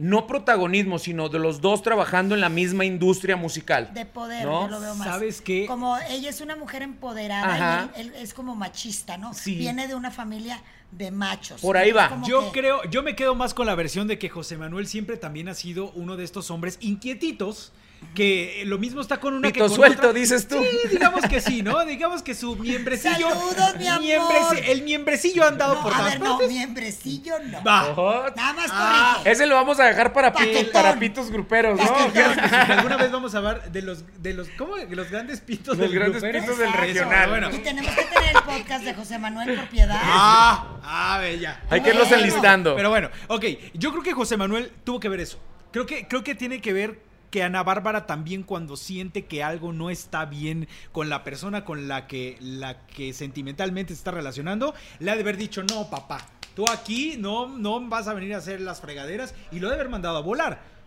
[0.00, 3.92] no protagonismo, sino de los dos trabajando en la misma industria musical.
[3.92, 4.62] de poder, ¿no?
[4.62, 5.06] yo lo veo más.
[5.06, 5.66] ¿Sabes qué?
[5.66, 7.90] Como ella es una mujer empoderada Ajá.
[7.96, 9.34] y él, él es como machista, ¿no?
[9.34, 9.56] Sí.
[9.56, 11.60] Viene de una familia de machos.
[11.60, 12.22] Por ahí va.
[12.26, 15.18] Yo que- creo, yo me quedo más con la versión de que José Manuel siempre
[15.18, 17.72] también ha sido uno de estos hombres inquietitos.
[18.14, 20.12] Que lo mismo está con una Pito que con suelto, otra.
[20.12, 20.56] dices tú.
[20.60, 21.84] Sí, digamos que sí, ¿no?
[21.84, 23.28] Digamos que su miembrecillo.
[23.28, 24.02] Saludos, mi amor.
[24.04, 27.62] miembreci- el miembrecillo ha andado No, por a ver, no, miembrecillo no.
[27.62, 28.32] Va.
[28.34, 29.30] Nada más Ah, corrige.
[29.32, 30.72] Ese lo vamos a dejar para, pi- Paquetón.
[30.72, 31.86] para pitos gruperos, ¿no?
[31.86, 32.38] Paquetón.
[32.70, 34.76] Alguna vez vamos a hablar de los, de los, ¿cómo?
[34.76, 36.42] De los grandes pitos Los del grandes grupero.
[36.42, 37.28] pitos del regional.
[37.30, 37.50] Bueno.
[37.54, 40.00] Y tenemos que tener el podcast de José Manuel Propiedad.
[40.02, 41.60] Ah, ah, bella.
[41.70, 42.74] Hay que irlos enlistando.
[42.74, 45.38] Pero bueno, ok, yo creo que José Manuel tuvo que ver eso.
[45.70, 49.72] Creo que, creo que tiene que ver que Ana Bárbara también cuando siente que algo
[49.72, 54.74] no está bien con la persona con la que, la que sentimentalmente se está relacionando,
[54.98, 58.38] le ha de haber dicho, no, papá, tú aquí no, no vas a venir a
[58.38, 60.80] hacer las fregaderas y lo ha de haber mandado a volar.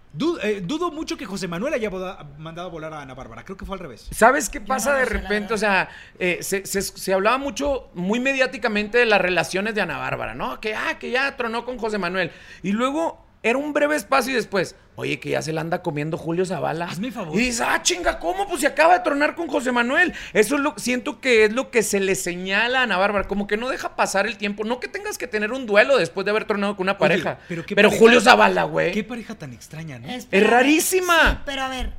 [0.43, 3.43] Eh, dudo mucho que José Manuel haya boda- mandado a volar a Ana Bárbara.
[3.43, 4.07] Creo que fue al revés.
[4.11, 5.55] ¿Sabes qué pasa de repente?
[5.55, 9.97] O sea, eh, se, se- se hablaba mucho, muy mediáticamente de las relaciones de Ana
[9.97, 10.61] Bárbara, ¿no?
[10.61, 12.29] Que, ah, que ya tronó con José Manuel.
[12.61, 16.17] Y luego era un breve espacio y después, oye, que ya se la anda comiendo
[16.17, 16.85] Julio Zavala.
[16.85, 17.35] Hazme favor.
[17.35, 18.47] Y dices, ah, chinga, ¿cómo?
[18.47, 20.13] Pues se acaba de tronar con José Manuel.
[20.31, 23.45] Eso es lo, siento que es lo que se le señala a Ana Bárbara, como
[23.45, 24.63] que no deja pasar el tiempo.
[24.63, 27.31] No que tengas que tener un duelo después de haber tronado con una pareja.
[27.31, 28.91] Oye, pero pero qué pareja- Julio Zavala, güey.
[28.93, 30.07] Qué pareja tan extraña, ¿no?
[30.07, 30.49] Espérame.
[30.49, 31.31] rarísima.
[31.31, 31.91] Sí, pero a ver,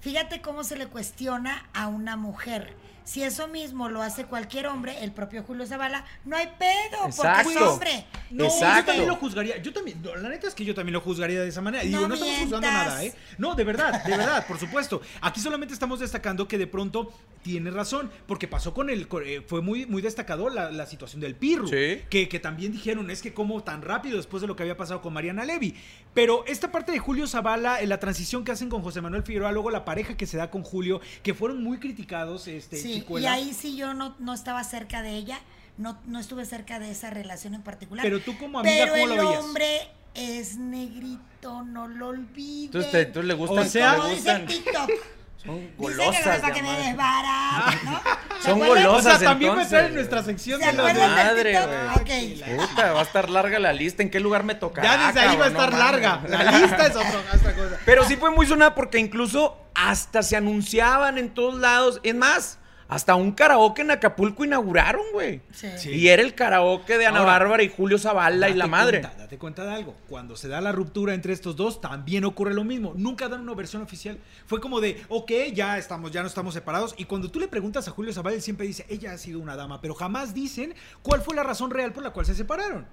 [0.00, 2.74] fíjate cómo se le cuestiona a una mujer.
[3.10, 7.08] Si eso mismo lo hace cualquier hombre, el propio Julio Zavala, no hay pedo, porque
[7.10, 7.72] es Exacto.
[7.72, 8.04] hombre.
[8.30, 8.86] No, yo Exacto.
[8.86, 9.56] también lo juzgaría.
[9.60, 11.82] Yo también, la neta es que yo también lo juzgaría de esa manera.
[11.82, 13.12] Y Digo, No no, estamos juzgando nada, ¿eh?
[13.36, 15.00] No, de verdad, de verdad, por supuesto.
[15.22, 19.08] Aquí solamente estamos destacando que de pronto tiene razón, porque pasó con el.
[19.24, 21.66] eh, fue muy, muy destacado la, la situación del Pirru.
[21.66, 22.02] Sí.
[22.10, 25.02] Que, que también dijeron, es que como tan rápido después de lo que había pasado
[25.02, 25.74] con Mariana Levy.
[26.14, 29.50] Pero esta parte de Julio Zavala, eh, la transición que hacen con José Manuel Figueroa,
[29.50, 33.26] luego la pareja que se da con Julio, que fueron muy criticados, este, Sí, y
[33.26, 35.38] ahí sí yo no, no estaba cerca de ella,
[35.78, 38.02] no, no estuve cerca de esa relación en particular.
[38.04, 39.44] Pero tú como amiga, Pero ¿cómo el lo veías?
[39.44, 42.66] hombre es negrito, no lo olvides.
[42.66, 44.38] Entonces, te- entonces le gustan, O sea- Como dice.
[44.46, 44.90] TikTok.
[45.42, 46.26] Son Dice que no golosas.
[46.34, 46.76] es para que me ¿no?
[48.42, 48.60] ¿Se Son?
[48.60, 49.18] O golosas.
[49.20, 52.36] sea, también va a entrar en nuestra sección ¿Se de del Madre, güey.
[52.58, 52.58] Ok.
[52.68, 54.02] Puta, va a estar larga la lista.
[54.02, 54.86] ¿En qué lugar me tocará?
[54.96, 56.20] Ya desde ahí va a estar No larga.
[56.28, 57.78] La lista es otro- otra cosa.
[57.86, 62.00] Pero sí fue muy sonada porque incluso hasta se anunciaban en todos lados.
[62.02, 62.58] Es más,
[62.90, 65.40] hasta un karaoke en Acapulco inauguraron, güey.
[65.52, 65.68] Sí.
[65.76, 65.90] Sí.
[65.90, 69.00] Y era el karaoke de Ana Ahora, Bárbara y Julio Zavala y la madre.
[69.00, 69.94] cuenta, date cuenta de algo.
[70.08, 72.92] Cuando se da la ruptura entre estos dos, también ocurre lo mismo.
[72.96, 74.18] Nunca dan una versión oficial.
[74.46, 76.94] Fue como de, ok, ya estamos, ya no estamos separados.
[76.98, 79.54] Y cuando tú le preguntas a Julio Zavala, él siempre dice, ella ha sido una
[79.54, 82.86] dama, pero jamás dicen cuál fue la razón real por la cual se separaron.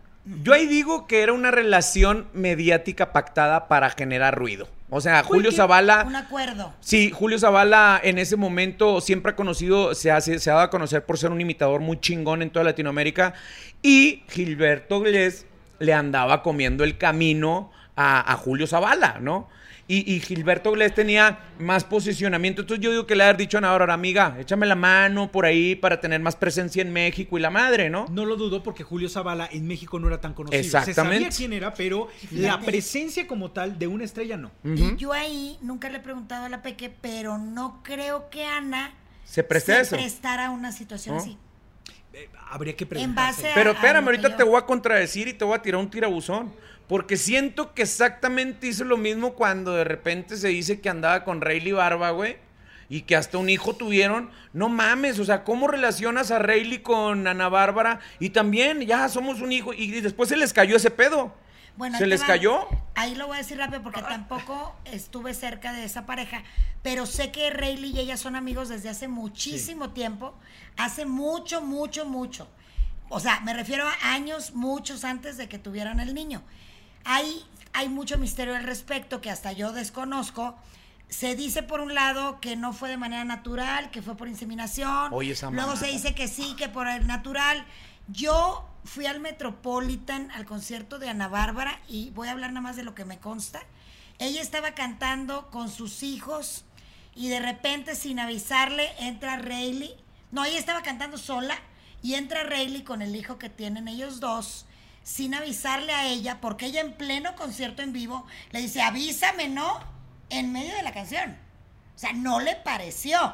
[0.44, 4.68] Yo ahí digo que era una relación mediática pactada para generar ruido.
[4.90, 6.06] O sea, Julio Zavala.
[6.08, 6.74] Un acuerdo.
[6.80, 10.70] Sí, Julio Zavala en ese momento siempre ha conocido, se, hace, se ha dado a
[10.70, 13.34] conocer por ser un imitador muy chingón en toda Latinoamérica.
[13.82, 15.46] Y Gilberto Glés
[15.80, 19.50] le andaba comiendo el camino a, a Julio Zavala, ¿no?
[19.90, 22.62] Y, y Gilberto Glés tenía más posicionamiento.
[22.62, 25.46] Entonces yo digo que le haber dicho a Ana Bárbara, amiga, échame la mano por
[25.46, 28.06] ahí para tener más presencia en México y la madre, ¿no?
[28.12, 30.60] No lo dudo porque Julio Zavala en México no era tan conocido.
[30.60, 31.18] Exactamente.
[31.18, 34.52] Se sabía quién era, pero la presencia como tal de una estrella no.
[34.66, 38.94] Y yo ahí nunca le he preguntado a la Peque, pero no creo que Ana
[39.24, 39.96] Se preste a eso.
[39.96, 41.22] prestara a una situación ¿No?
[41.22, 41.38] así.
[42.14, 43.42] Eh, habría que En preguntarse.
[43.44, 45.80] base a- Pero espérame, ahorita yo- te voy a contradecir y te voy a tirar
[45.80, 46.52] un tirabuzón.
[46.88, 51.42] Porque siento que exactamente hizo lo mismo cuando de repente se dice que andaba con
[51.42, 52.38] Rayleigh Barba, güey.
[52.90, 54.30] Y que hasta un hijo tuvieron.
[54.54, 58.00] No mames, o sea, ¿cómo relacionas a Rayleigh con Ana Bárbara?
[58.20, 59.74] Y también, ya somos un hijo.
[59.74, 61.36] Y después se les cayó ese pedo.
[61.78, 62.28] Bueno, ¿Se les va.
[62.28, 62.68] cayó?
[62.96, 66.44] Ahí lo voy a decir rápido porque tampoco estuve cerca de esa pareja,
[66.82, 70.34] pero sé que Rayleigh y ella son amigos desde hace muchísimo tiempo,
[70.76, 72.48] hace mucho, mucho, mucho.
[73.10, 76.42] O sea, me refiero a años, muchos antes de que tuvieran el niño.
[77.04, 80.56] Hay, hay mucho misterio al respecto que hasta yo desconozco.
[81.10, 85.14] Se dice por un lado que no fue de manera natural, que fue por inseminación.
[85.14, 87.66] Oye, esa Luego se dice que sí, que por el natural.
[88.10, 92.76] Yo fui al Metropolitan al concierto de Ana Bárbara y voy a hablar nada más
[92.76, 93.62] de lo que me consta.
[94.20, 96.66] Ella estaba cantando con sus hijos
[97.16, 99.96] y de repente sin avisarle entra Rayleigh.
[100.32, 101.56] No, ella estaba cantando sola
[102.02, 104.67] y entra Rayleigh con el hijo que tienen ellos dos
[105.08, 109.80] sin avisarle a ella porque ella en pleno concierto en vivo le dice avísame, ¿no?
[110.30, 111.38] En medio de la canción.
[111.96, 113.34] O sea, no le pareció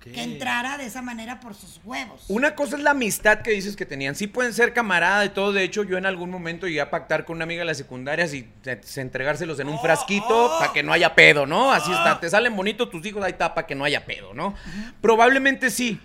[0.00, 2.24] que entrara de esa manera por sus huevos.
[2.28, 4.16] Una cosa es la amistad que dices que tenían.
[4.16, 5.52] Sí pueden ser camarada y todo.
[5.52, 8.26] De hecho, yo en algún momento llegué a pactar con una amiga de la secundaria
[8.26, 11.72] y se, se entregárselos en un frasquito para que no haya pedo, ¿no?
[11.72, 12.20] Así está.
[12.20, 14.54] Te salen bonitos tus hijos, ahí está para que no haya pedo, ¿no?
[15.00, 15.98] Probablemente sí.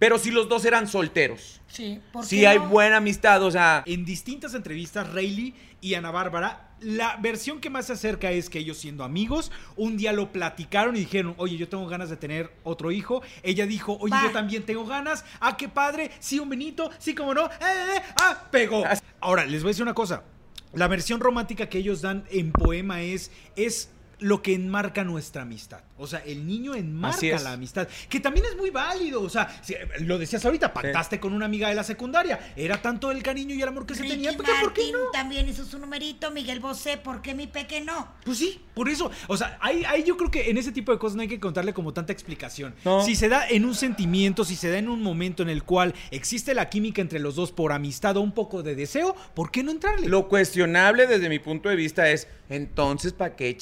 [0.00, 1.60] Pero si los dos eran solteros.
[1.68, 2.68] Sí, ¿por Si hay no?
[2.68, 3.82] buena amistad, o sea.
[3.86, 8.58] En distintas entrevistas, Rayleigh y Ana Bárbara, la versión que más se acerca es que
[8.58, 12.50] ellos siendo amigos, un día lo platicaron y dijeron, oye, yo tengo ganas de tener
[12.64, 13.22] otro hijo.
[13.42, 14.22] Ella dijo, oye, Va.
[14.22, 15.22] yo también tengo ganas.
[15.38, 16.10] Ah, qué padre.
[16.18, 16.90] Sí, un Benito.
[16.98, 17.44] Sí, como no.
[17.44, 18.02] Eh, eh, eh.
[18.22, 18.82] Ah, pegó.
[19.20, 20.24] Ahora, les voy a decir una cosa.
[20.72, 25.80] La versión romántica que ellos dan en poema es, es lo que enmarca nuestra amistad.
[25.98, 29.22] O sea, el niño enmarca la amistad, que también es muy válido.
[29.22, 32.52] O sea, si- lo decías ahorita, pactaste con una amiga de la secundaria.
[32.56, 34.36] Era tanto el cariño y el amor que se tenían.
[34.36, 34.98] ¿por qué, por qué no?
[35.12, 38.08] también hizo su numerito, Miguel Bosé, ¿por qué mi peque no?
[38.24, 39.10] Pues sí, por eso.
[39.26, 41.40] O sea, ahí, ahí yo creo que en ese tipo de cosas no hay que
[41.40, 42.74] contarle como tanta explicación.
[42.84, 43.04] No.
[43.04, 45.94] Si se da en un sentimiento, si se da en un momento en el cual
[46.10, 49.62] existe la química entre los dos por amistad o un poco de deseo, ¿por qué
[49.62, 50.08] no entrarle?
[50.08, 53.56] Lo cuestionable desde mi punto de vista es, entonces, ¿para qué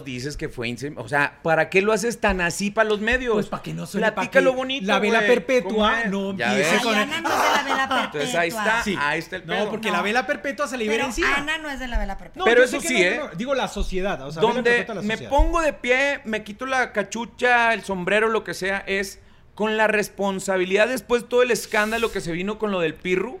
[0.00, 3.34] chingados dices que fue O sea, ¿para qué lo haces tan así para los medios?
[3.34, 6.94] Pues para que no suene pa' Platícalo que bonito, La vela perpetua no empiece con
[6.94, 8.04] el- Ana no es de la vela perpetua.
[8.04, 8.82] Entonces ahí está.
[8.82, 8.96] Sí.
[8.98, 9.96] Ahí está el No, porque No.
[9.96, 11.36] la vela perpetua se libera Pero encima.
[11.36, 12.38] Ana no es de la vela perpetua.
[12.40, 13.20] No, Pero eso sí, no, ¿eh?
[13.36, 14.20] Digo la sociedad.
[14.26, 18.44] O sea, Donde la me pongo de pie, me quito la cachucha, el sombrero, lo
[18.44, 19.20] que sea, es
[19.54, 23.40] con la responsabilidad después de todo el escándalo que se vino con lo del Pirru.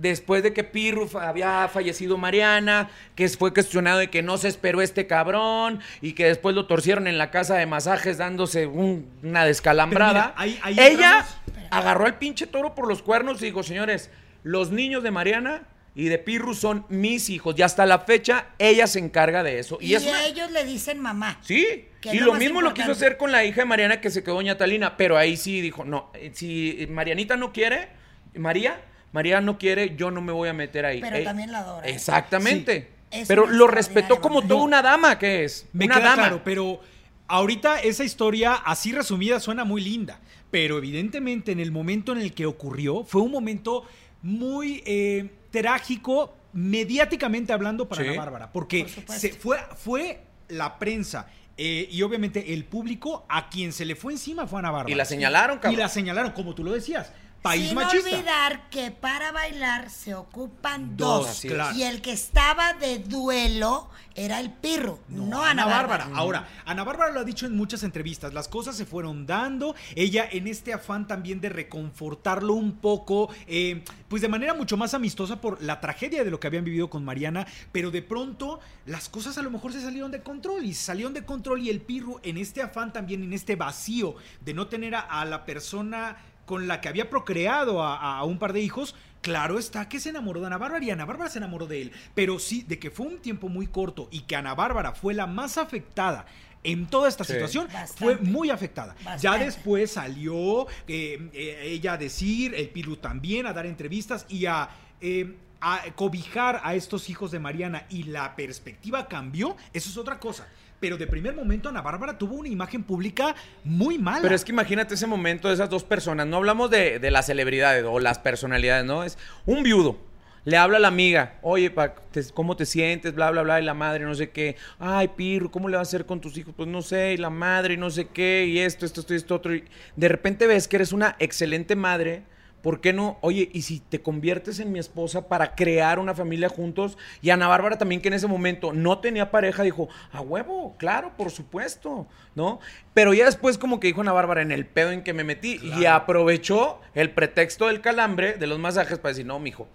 [0.00, 4.80] Después de que Pirru había fallecido Mariana, que fue cuestionado de que no se esperó
[4.80, 9.44] este cabrón y que después lo torcieron en la casa de masajes dándose un- una
[9.44, 10.34] descalambrada.
[10.38, 13.62] Pero mira, ahí- ahí Ella entramos- agarró al pinche toro por los cuernos y dijo,
[13.62, 14.10] señores,
[14.42, 17.54] los niños de Mariana y de Pirru son mis hijos.
[17.58, 19.76] Y hasta la fecha ella se encarga de eso.
[19.82, 21.38] Y, Y, es una- ellos le dicen mamá.
[21.42, 24.36] Sí, y lo mismo lo quiso hacer con la hija de Mariana que se quedó
[24.36, 27.88] doña Talina, pero ahí sí dijo, no, eh, si Marianita no quiere,
[28.34, 28.80] María,
[29.12, 31.00] María no quiere, yo no me voy a meter ahí.
[31.00, 31.86] Pero Eh, también la adora.
[31.88, 32.90] Exactamente.
[33.10, 33.18] Sí.
[33.22, 34.48] Es Pero lo respetó como mamá.
[34.48, 35.66] toda una dama que es.
[35.72, 36.22] Me una queda dama.
[36.22, 36.80] claro, pero
[37.26, 40.20] ahorita esa historia así resumida suena muy linda,
[40.52, 43.84] pero evidentemente en el momento en el que ocurrió fue un momento
[44.22, 48.08] muy eh, trágico mediáticamente hablando para Sí.
[48.08, 53.48] Ana Bárbara, porque Por se fue, fue la prensa eh, y obviamente el público a
[53.48, 54.92] quien se le fue encima fue Ana Bárbara.
[54.92, 55.74] Y la señalaron, cabrón.
[55.74, 57.12] Y la señalaron, como tú lo decías.
[57.42, 58.10] País Sin machista.
[58.10, 61.74] olvidar que para bailar se ocupan Dos, claro.
[61.74, 66.10] Y el que estaba de duelo era el Pirro, no, Ana Bárbara.
[66.14, 70.28] Ahora, Ana Bárbara lo ha dicho en muchas entrevistas, las cosas se fueron dando, ella
[70.30, 75.40] en este afán también de reconfortarlo un poco, eh, pues de manera mucho más amistosa
[75.40, 79.38] por la tragedia de lo que habían vivido con Mariana, pero de pronto las cosas
[79.38, 82.36] a lo mejor se salieron de control y salieron de control y el Pirro en
[82.36, 86.18] este afán también, en este vacío de no tener a, a la persona
[86.50, 90.08] con la que había procreado a, a un par de hijos, claro está que se
[90.08, 91.92] enamoró de Ana Bárbara y Ana Bárbara se enamoró de él.
[92.16, 95.28] Pero sí, de que fue un tiempo muy corto y que Ana Bárbara fue la
[95.28, 96.26] más afectada
[96.64, 97.34] en toda esta Sí.
[97.34, 98.02] situación, Bastante.
[98.04, 98.96] fue muy afectada.
[99.20, 104.46] Ya después salió eh, eh, ella a decir, el Piru también, a dar entrevistas y
[104.46, 104.68] a...
[105.00, 110.18] eh, a cobijar a estos hijos de Mariana y la perspectiva cambió, eso es otra
[110.18, 110.48] cosa.
[110.80, 114.22] Pero de primer momento Ana Bárbara tuvo una imagen pública muy mala.
[114.22, 116.26] Pero es que imagínate ese momento de esas dos personas.
[116.26, 119.04] No hablamos de, de las celebridades o las personalidades, ¿no?
[119.04, 119.98] Es un viudo.
[120.44, 121.94] Le habla a la amiga, oye, pa,
[122.32, 123.14] ¿cómo te sientes?
[123.14, 123.60] Bla, bla, bla.
[123.60, 124.56] Y la madre, no sé qué.
[124.78, 126.54] Ay, Pirro, ¿cómo le va a hacer con tus hijos?
[126.56, 127.12] Pues no sé.
[127.12, 128.46] Y la madre, y no sé qué.
[128.48, 129.54] Y esto, esto, esto, esto, otro.
[129.54, 129.64] Y
[129.96, 132.22] de repente ves que eres una excelente madre.
[132.62, 133.18] ¿Por qué no?
[133.22, 136.98] Oye, ¿y si te conviertes en mi esposa para crear una familia juntos?
[137.22, 141.12] Y Ana Bárbara también, que en ese momento no tenía pareja, dijo, a huevo, claro,
[141.16, 142.60] por supuesto, ¿no?
[142.92, 145.60] Pero ya después como que dijo Ana Bárbara en el pedo en que me metí
[145.62, 149.66] y aprovechó el pretexto del calambre de los masajes para decir, no, mijo,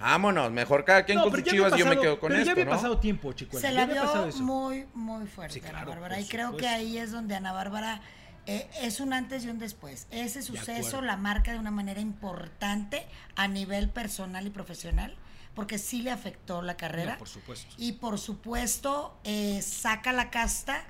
[0.00, 2.52] vámonos, mejor cada quien No, con sus chivas yo me quedo con pero esto, ya
[2.52, 2.70] había ¿no?
[2.72, 3.60] pasado tiempo, chicos.
[3.60, 4.02] Se la vio
[4.40, 6.20] muy, muy fuerte Sí, Ana Bárbara.
[6.20, 8.00] Y creo que ahí es donde Ana Bárbara
[8.46, 10.06] eh, es un antes y un después.
[10.10, 15.16] Ese suceso la marca de una manera importante a nivel personal y profesional,
[15.54, 17.12] porque sí le afectó la carrera.
[17.12, 17.74] No, por supuesto.
[17.78, 20.84] Y por supuesto, eh, saca la casta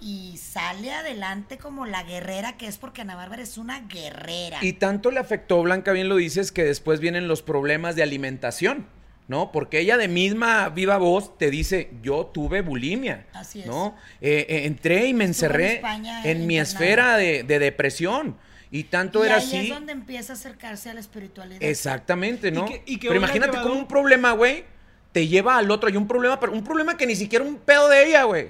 [0.00, 4.58] y sale adelante como la guerrera que es, porque Ana Bárbara es una guerrera.
[4.62, 8.86] Y tanto le afectó, Blanca, bien lo dices, que después vienen los problemas de alimentación,
[9.28, 9.52] ¿no?
[9.52, 13.66] Porque ella de misma viva voz te dice, yo tuve bulimia, Así es.
[13.66, 13.94] ¿no?
[14.20, 18.36] Eh, eh, entré y me en encerré España en mi esfera de, de depresión.
[18.70, 19.56] Y tanto y era ahí así.
[19.56, 21.62] es donde empieza a acercarse a la espiritualidad.
[21.62, 22.66] Exactamente, ¿no?
[22.66, 24.64] Y que- y que Pero imagínate llevado- cómo un problema, güey,
[25.12, 25.88] te lleva al otro.
[25.88, 28.48] Y un problema, pero un problema que ni siquiera un pedo de ella, güey.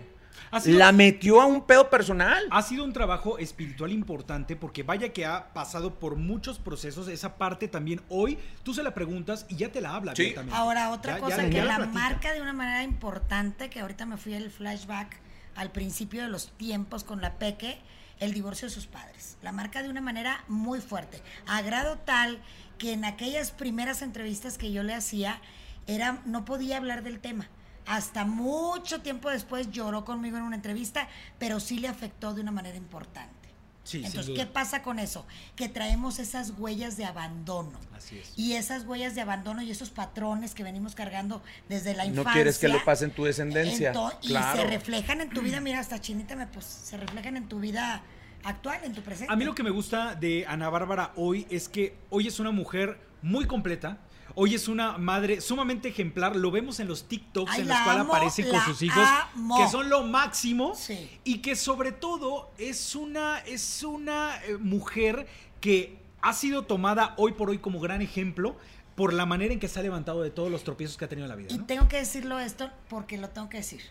[0.61, 2.43] Sido- La metió a un pedo personal.
[2.51, 7.07] Ha sido un trabajo espiritual importante porque vaya que ha pasado por muchos procesos.
[7.09, 10.35] Esa parte también hoy tú se la preguntas y ya te la habla Sí.
[10.53, 14.07] Ahora, otra Ya- cosa ya- que ya la marca de una manera importante, que ahorita
[14.07, 15.17] me fui el flashback
[15.55, 17.79] al principio de los tiempos con la Peque,
[18.21, 19.37] el divorcio de sus padres.
[19.43, 21.23] La marca de una manera muy fuerte.
[21.47, 22.41] A grado tal
[22.79, 25.41] que en aquellas primeras entrevistas que yo le hacía,
[25.87, 27.49] era, no podía hablar del tema.
[27.89, 32.51] Hasta mucho tiempo después lloró conmigo en una entrevista, pero sí le afectó de una
[32.51, 33.49] manera importante.
[33.85, 34.37] Sí, Entonces.
[34.37, 35.27] ¿qué pasa con eso?
[35.57, 37.73] Que traemos esas huellas de abandono.
[37.97, 38.35] Así es.
[38.37, 42.33] Y esas huellas de abandono y esos patrones que venimos cargando desde la No infancia.
[42.35, 43.95] quieres que le pase en tu descendencia.
[44.21, 47.61] y se reflejan en tu vida, mira, hasta chinita me pues, se reflejan en tu
[47.61, 48.03] vida
[48.45, 49.33] actual, en tu presente.
[49.33, 52.51] A mí lo que me gusta de Ana Bárbara hoy es que hoy es una
[52.51, 53.97] mujer muy completa.
[54.41, 56.37] Hoy es una madre sumamente ejemplar.
[56.37, 59.59] Lo vemos en los TikToks Ay, en los cuales aparece con sus hijos, amo.
[59.59, 60.77] que son lo máximo.
[60.77, 61.11] Sí.
[61.25, 65.27] Y que sobre todo es una, es una eh, mujer
[65.61, 68.57] que ha sido tomada hoy por hoy como gran ejemplo
[68.95, 71.25] por la manera en que se ha levantado de todos los tropiezos que ha tenido
[71.25, 71.53] en la vida.
[71.53, 73.83] Y tengo que decirlo esto porque lo tengo que decir.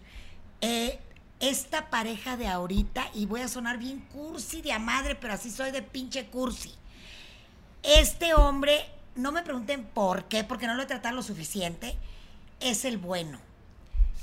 [0.61, 0.97] Eh,
[1.41, 5.51] esta pareja de ahorita, y voy a sonar bien cursi de a madre, pero así
[5.51, 6.73] soy de pinche cursi.
[7.83, 8.85] Este hombre,
[9.17, 11.97] no me pregunten por qué, porque no lo he tratado lo suficiente,
[12.59, 13.39] es el bueno.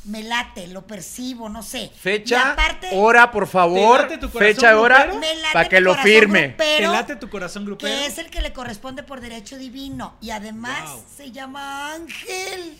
[0.04, 1.90] Me late, lo percibo, no sé.
[1.98, 4.02] Fecha, aparte, hora, por favor.
[4.02, 5.20] late tu corazón Fecha, hora, grupero?
[5.20, 6.40] Me late para que lo corazón firme.
[6.48, 7.90] grupero, ¿Te late tu corazón grupero?
[7.94, 10.14] que es el que le corresponde por derecho divino.
[10.20, 11.04] Y además Wow.
[11.16, 12.76] se llama Ángel.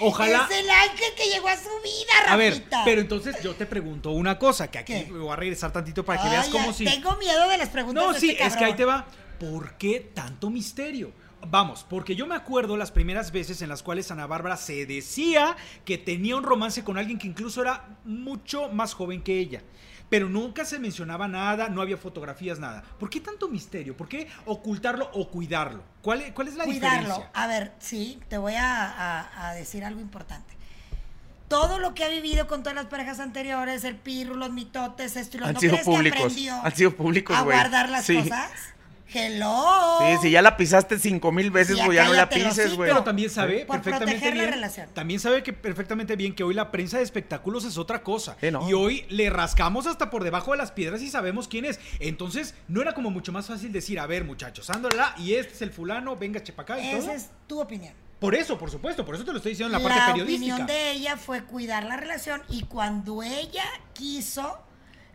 [0.00, 0.48] Ojalá.
[0.50, 2.82] Es el ángel que llegó a su vida, A ver, Rafita.
[2.84, 5.06] pero entonces yo te pregunto una cosa, que aquí ¿Qué?
[5.12, 6.84] me voy a regresar tantito para que veas cómo si...
[6.84, 9.06] Tengo miedo de las preguntas No, de sí, este es que ahí te va.
[9.38, 11.12] ¿Por qué tanto misterio?
[11.46, 15.56] Vamos, porque yo me acuerdo las primeras veces en las cuales Ana Bárbara se decía
[15.84, 19.62] que tenía un romance con alguien que incluso era mucho más joven que ella.
[20.08, 22.82] Pero nunca se mencionaba nada, no había fotografías, nada.
[22.98, 23.96] ¿Por qué tanto misterio?
[23.96, 25.82] ¿Por qué ocultarlo o cuidarlo?
[26.02, 26.98] ¿Cuál, es- cuál es la Cuidarlo.
[27.00, 27.30] diferencia?
[27.34, 30.54] A ver, sí, te voy a, a- a decir algo importante.
[31.48, 35.36] Todo lo que ha vivido con todas las parejas anteriores, el pirro, los mitotes, esto
[35.36, 37.56] y lo Han ¿no sido crees que públicos, aprendió han sido públicos, a güey.
[37.56, 38.16] guardar las Sí.
[38.16, 38.50] cosas?
[39.12, 39.98] Hello.
[40.00, 42.90] Sí, si ya la pisaste cinco mil veces, güey, ya no la pises, güey.
[42.90, 44.54] Pero también sabe Por perfectamente proteger la bien.
[44.54, 44.88] relación.
[44.92, 48.36] También sabe que perfectamente bien que hoy la prensa de espectáculos es otra cosa.
[48.40, 48.68] Sí, ¿no?
[48.68, 51.78] Y hoy le rascamos hasta por debajo de las piedras y sabemos quién es.
[52.00, 55.62] Entonces, no era como mucho más fácil decir, a ver, muchachos, ándala, y este es
[55.62, 57.02] el fulano, venga, chepa acá y todo.
[57.02, 57.94] Esa es tu opinión.
[58.18, 60.54] Por eso, por supuesto, por eso te lo estoy diciendo en la parte periodística.
[60.54, 64.60] opinión de ella fue cuidar la relación y cuando ella quiso,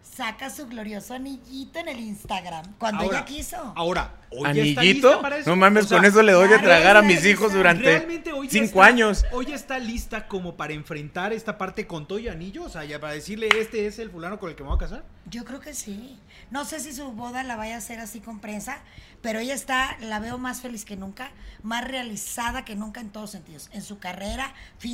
[0.04, 2.66] saca su glorioso anillito en el Instagram.
[2.78, 3.74] Cuando ahora, ella quiso.
[3.76, 5.08] Ahora, hoy ya está ¿Anillito?
[5.10, 5.50] lista para eso.
[5.50, 8.32] No mames, O sea, con eso le doy de tragar a mis hijos durante Realmente
[8.34, 9.26] hoy ya cinco está- años.
[9.32, 13.00] Hoy está lista como para enfrentar esta parte con todo y anillo, o sea, ya
[13.00, 15.04] para decirle este es el fulano con el que me voy a casar.
[15.30, 16.18] Yo creo que sí.
[16.52, 18.80] No sé si su boda la vaya a hacer así con prensa,
[19.22, 23.32] pero ella está, la veo más feliz que nunca, más realizada que nunca en todos
[23.32, 23.70] sentidos.
[23.74, 24.54] En su carrera,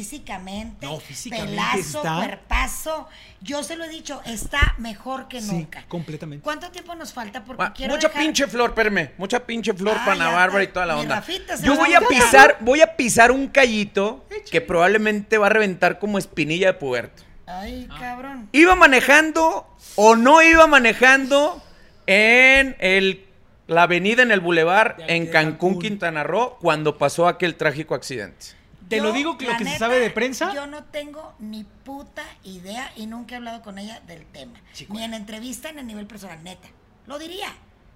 [0.09, 3.07] físicamente, No, físicamente pelazo, está- cuerpazo.
[3.41, 5.85] Yo se lo he dicho, está mejor que Sí, nunca.
[5.87, 6.43] completamente.
[6.43, 7.43] ¿Cuánto tiempo nos falta?
[7.43, 10.85] Porque quiero mucha dejar- pinche flor, perme, mucha pinche flor Ah, para Bárbara y toda
[10.85, 11.15] la onda.
[11.15, 15.99] Rafita Yo voy a pisar, voy a pisar un callito que probablemente va a reventar
[15.99, 17.23] como espinilla de puberto.
[17.47, 17.97] Ay, Ah.
[17.99, 18.49] cabrón.
[18.53, 21.61] ¿Iba manejando o no iba manejando
[22.07, 23.24] en el,
[23.67, 25.79] la avenida en el bulevar en Cancún, Cancún.
[25.79, 28.47] Quintana Roo, cuando pasó aquel trágico accidente?
[28.87, 30.53] Te lo digo que lo que se sabe de prensa.
[30.53, 34.59] Yo no tengo ni puta idea y nunca he hablado con ella del tema.
[34.73, 34.93] Chico.
[34.93, 36.67] Ni en entrevista ni a nivel personal, neta.
[37.07, 37.47] Lo diría.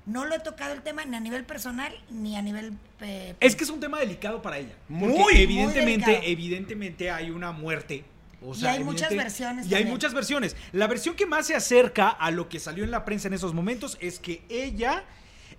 [0.07, 2.73] No lo he tocado el tema ni a nivel personal ni a nivel.
[3.01, 4.73] eh, Es que es un tema delicado para ella.
[4.87, 6.27] Muy, evidentemente, delicado.
[6.31, 8.03] evidentemente hay una muerte.
[8.41, 10.55] O Y hay muchas versiones Y hay muchas versiones.
[10.71, 13.53] La versión que más se acerca a lo que salió en la prensa en esos
[13.53, 15.03] momentos es que ella.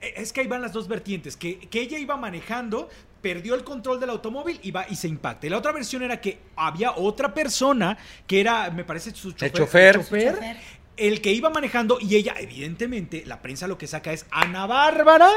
[0.00, 1.36] Eh, Es que ahí van las dos vertientes.
[1.36, 2.88] Que, que ella iba manejando,
[3.22, 5.46] perdió el control del automóvil y va y se impacta.
[5.46, 9.52] Y la otra versión era que había otra persona que era, me parece, su chofer.
[9.52, 9.96] chofer.
[9.98, 10.56] Chofer.
[10.96, 15.30] el que iba manejando y ella, evidentemente, la prensa lo que saca es Ana Bárbara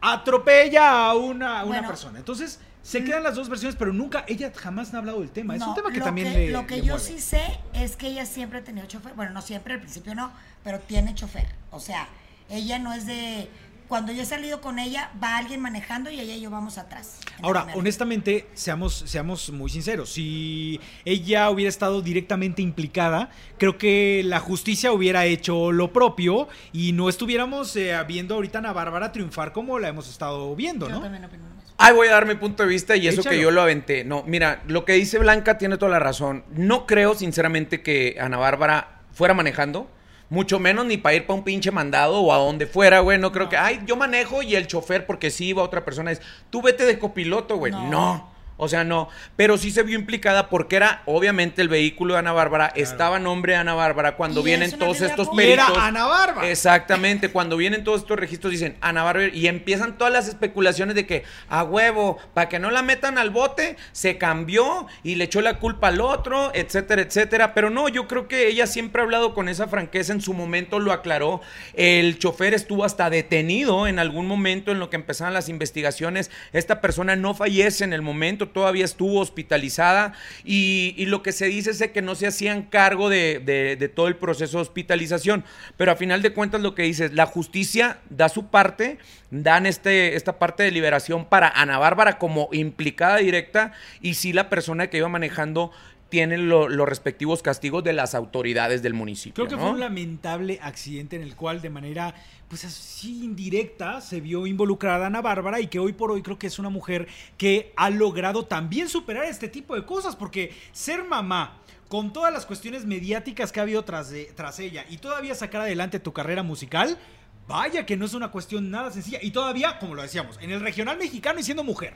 [0.00, 1.88] atropella a una, a una Bueno.
[1.88, 2.18] persona.
[2.18, 5.54] Entonces, se quedan las dos versiones, pero nunca, ella jamás ha hablado del tema.
[5.54, 6.50] es un tema que también que, le.
[6.50, 7.00] Lo que le yo mueve.
[7.04, 7.42] sí sé
[7.74, 9.12] es que ella siempre ha tenido chofer.
[9.14, 10.32] Bueno, no siempre, al principio no,
[10.64, 11.46] pero tiene chofer.
[11.70, 12.08] O sea,
[12.48, 13.48] ella no es de.
[13.90, 17.18] Cuando yo he salido con ella, va alguien manejando y ella y yo vamos atrás.
[17.42, 20.10] Ahora, honestamente, seamos, seamos muy sinceros.
[20.10, 26.92] Si ella hubiera estado directamente implicada, creo que la justicia hubiera hecho lo propio y
[26.92, 30.94] no estuviéramos eh, viendo ahorita a Ana Bárbara triunfar como la hemos estado viendo, Yo
[30.94, 31.00] ¿no?
[31.00, 31.50] también opino
[31.92, 33.34] voy a dar mi punto de vista y eso Échalo.
[33.34, 34.04] que yo lo aventé.
[34.04, 36.44] No, mira, lo que dice Blanca tiene toda la razón.
[36.52, 39.90] No creo, sinceramente, que Ana Bárbara fuera manejando.
[40.30, 43.18] Mucho menos ni para ir para un pinche mandado o a donde fuera, güey.
[43.18, 46.22] No creo que, ay, yo manejo y el chofer, porque sí iba otra persona, es,
[46.50, 47.72] tú vete de copiloto, güey.
[47.72, 47.90] No.
[47.90, 48.29] No.
[48.62, 49.08] O sea, no.
[49.36, 52.72] Pero sí se vio implicada porque era, obviamente, el vehículo de Ana Bárbara.
[52.76, 54.16] Estaba a nombre de Ana Bárbara.
[54.16, 55.28] Cuando vienen todos estos.
[55.32, 55.82] Y era peritos.
[55.82, 56.48] Ana Bárbara.
[56.48, 61.06] Exactamente, cuando vienen todos estos registros dicen Ana Bárbara y empiezan todas las especulaciones de
[61.06, 65.40] que a huevo, para que no la metan al bote, se cambió y le echó
[65.40, 67.54] la culpa al otro, etcétera, etcétera.
[67.54, 70.78] Pero no, yo creo que ella siempre ha hablado con esa franqueza, en su momento
[70.78, 71.40] lo aclaró.
[71.74, 76.30] El chofer estuvo hasta detenido en algún momento en lo que empezaban las investigaciones.
[76.52, 80.12] Esta persona no fallece en el momento, todavía estuvo hospitalizada
[80.44, 84.58] y, lo que se dice es que no se hacían cargo de, todo el proceso
[84.58, 85.44] de hospitalización.
[85.76, 88.98] Pero a final de cuentas lo que dice es, la justicia da su parte,
[89.30, 94.48] dan este, esta parte de liberación para Ana Bárbara como implicada directa y si la
[94.48, 95.72] persona que iba manejando
[96.10, 99.34] tiene lo- los respectivos castigos de las autoridades del municipio.
[99.34, 99.62] Creo que ¿no?
[99.62, 102.14] fue un lamentable accidente en el cual de manera
[102.48, 106.48] pues así indirecta se vio involucrada Ana Bárbara y que hoy por hoy creo que
[106.48, 107.06] es una mujer
[107.38, 111.56] que ha logrado también superar este tipo de cosas porque ser mamá
[111.88, 115.60] con todas las cuestiones mediáticas que ha habido tras, de- tras ella y todavía sacar
[115.60, 116.98] adelante tu carrera musical,
[117.46, 120.60] vaya que no es una cuestión nada sencilla y todavía, como lo decíamos, en el
[120.60, 121.94] regional mexicano y siendo mujer.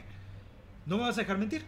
[0.87, 1.65] ¿No me vas a dejar mentir?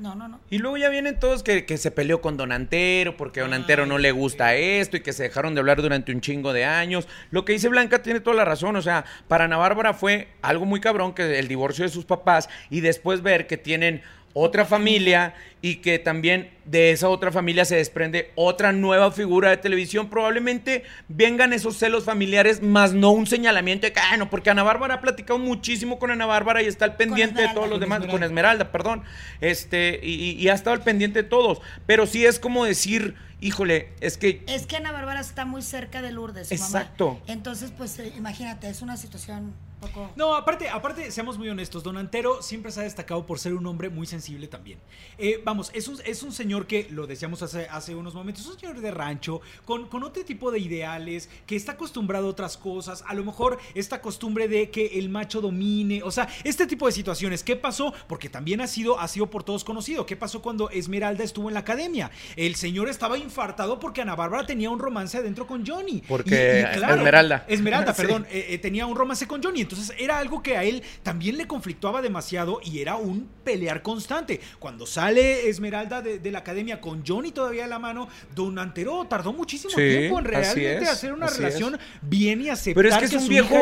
[0.00, 0.40] No, no, no.
[0.48, 3.52] Y luego ya vienen todos que, que se peleó con Don Antero porque a Don
[3.52, 6.64] Antero no le gusta esto y que se dejaron de hablar durante un chingo de
[6.64, 7.06] años.
[7.30, 8.76] Lo que dice Blanca tiene toda la razón.
[8.76, 12.48] O sea, para Ana Bárbara fue algo muy cabrón que el divorcio de sus papás
[12.70, 17.76] y después ver que tienen otra familia y que también de esa otra familia se
[17.76, 20.08] desprende otra nueva figura de televisión.
[20.08, 24.62] Probablemente vengan esos celos familiares, más no un señalamiento de que, ah, no, porque Ana
[24.62, 28.06] Bárbara ha platicado muchísimo con Ana Bárbara y está al pendiente de todos los demás,
[28.06, 28.70] con Esmeralda.
[28.72, 29.02] Perdón.
[29.40, 31.60] Este, y, y- y ha estado al pendiente de todos.
[31.86, 36.02] Pero sí es como decir, híjole, es que Es que Ana Bárbara está muy cerca
[36.02, 36.66] de Lourdes, su mamá.
[36.66, 37.20] Exacto.
[37.26, 40.10] Entonces, pues eh, imagínate, es una situación Poco.
[40.16, 43.66] No, aparte, aparte, seamos muy honestos, Don Antero siempre se ha destacado por ser un
[43.66, 44.78] hombre muy sensible también.
[45.18, 48.50] Eh, vamos, es un, es un señor que, lo decíamos hace, hace unos momentos, es
[48.50, 52.56] un señor de rancho, con, con otro tipo de ideales, que está acostumbrado a otras
[52.56, 56.86] cosas, a lo mejor esta costumbre de que el macho domine, o sea, este tipo
[56.86, 57.42] de situaciones.
[57.42, 57.92] ¿Qué pasó?
[58.08, 60.06] Porque también ha sido, ha sido por todos conocido.
[60.06, 62.10] ¿Qué pasó cuando Esmeralda estuvo en la academia?
[62.36, 66.02] El señor estaba infartado porque Ana Bárbara tenía un romance adentro con Johnny.
[66.06, 67.44] Porque Esmeralda.
[67.48, 68.02] Esmeralda, Sí.
[68.02, 69.64] perdón, eh, eh, tenía un romance con Johnny.
[69.70, 74.40] Entonces era algo que a él también le conflictuaba demasiado y era un pelear constante.
[74.58, 79.06] Cuando sale Esmeralda de, de la academia con Johnny todavía a la mano, Don Antero
[79.08, 82.98] tardó muchísimo Sí, tiempo en realmente es, hacer una relación bien y aceptar Pero es
[82.98, 83.54] que es un viejo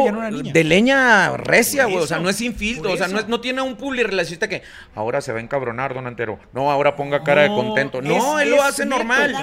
[0.53, 1.99] de leña recia, güey.
[1.99, 2.93] O sea, no es sin filtro.
[2.93, 4.63] O sea, no, es- no tiene un publi relacionista que
[4.95, 6.39] ahora se va a encabronar, don Antero.
[6.53, 8.01] No, ahora ponga cara de contento.
[8.01, 9.35] No, es- él lo es hace neto, normal.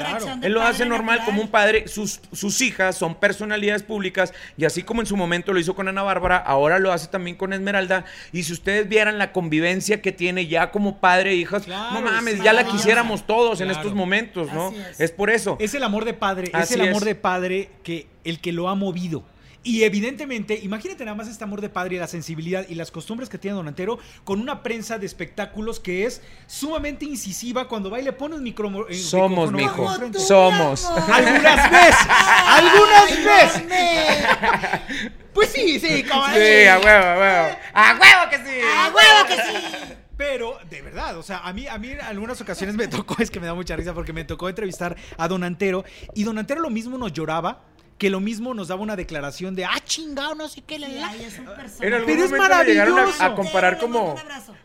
[0.41, 1.25] Él lo hace normal natural.
[1.25, 1.87] como un padre.
[1.87, 5.87] Sus, sus hijas son personalidades públicas y así como en su momento lo hizo con
[5.87, 8.05] Ana Bárbara, ahora lo hace también con Esmeralda.
[8.31, 12.01] Y si ustedes vieran la convivencia que tiene ya como padre e hijas, Claro, no
[12.01, 14.67] mames, es ya la quisiéramos todos en estos momentos, ¿no?
[14.67, 14.99] Así es.
[14.99, 15.57] Es por eso.
[15.59, 17.05] Es el amor de padre, es el amor es.
[17.05, 19.23] de padre que el que lo ha movido.
[19.65, 23.29] Y evidentemente, imagínate nada más este amor de padre y la sensibilidad y las costumbres
[23.29, 27.99] que tiene Don Antero con una prensa de espectáculos que es sumamente incisiva cuando va
[27.99, 30.19] y le pone un micro, eh, Somos, micrófono mijo.
[30.19, 30.85] Somos.
[30.85, 32.07] Algunas veces,
[32.47, 35.11] algunas Ay, veces.
[35.33, 37.57] Pues sí, sí, como Sí, a huevo, a huevo.
[37.73, 38.61] ¡A huevo que sí!
[38.63, 39.93] ¡A huevo que sí!
[40.15, 43.31] Pero, de verdad, o sea, a mí, a mí en algunas ocasiones me tocó, es
[43.31, 46.61] que me da mucha risa porque me tocó entrevistar a Don Antero y Don Antero
[46.61, 47.63] lo mismo nos lloraba
[47.97, 50.95] que lo mismo nos daba una declaración de, ah, chingado, no sé qué, la, Sí,
[50.95, 51.15] la".
[51.15, 51.45] es un
[51.79, 53.35] Pero es le llegaron a- a, maravilloso.
[53.35, 54.15] comparar como,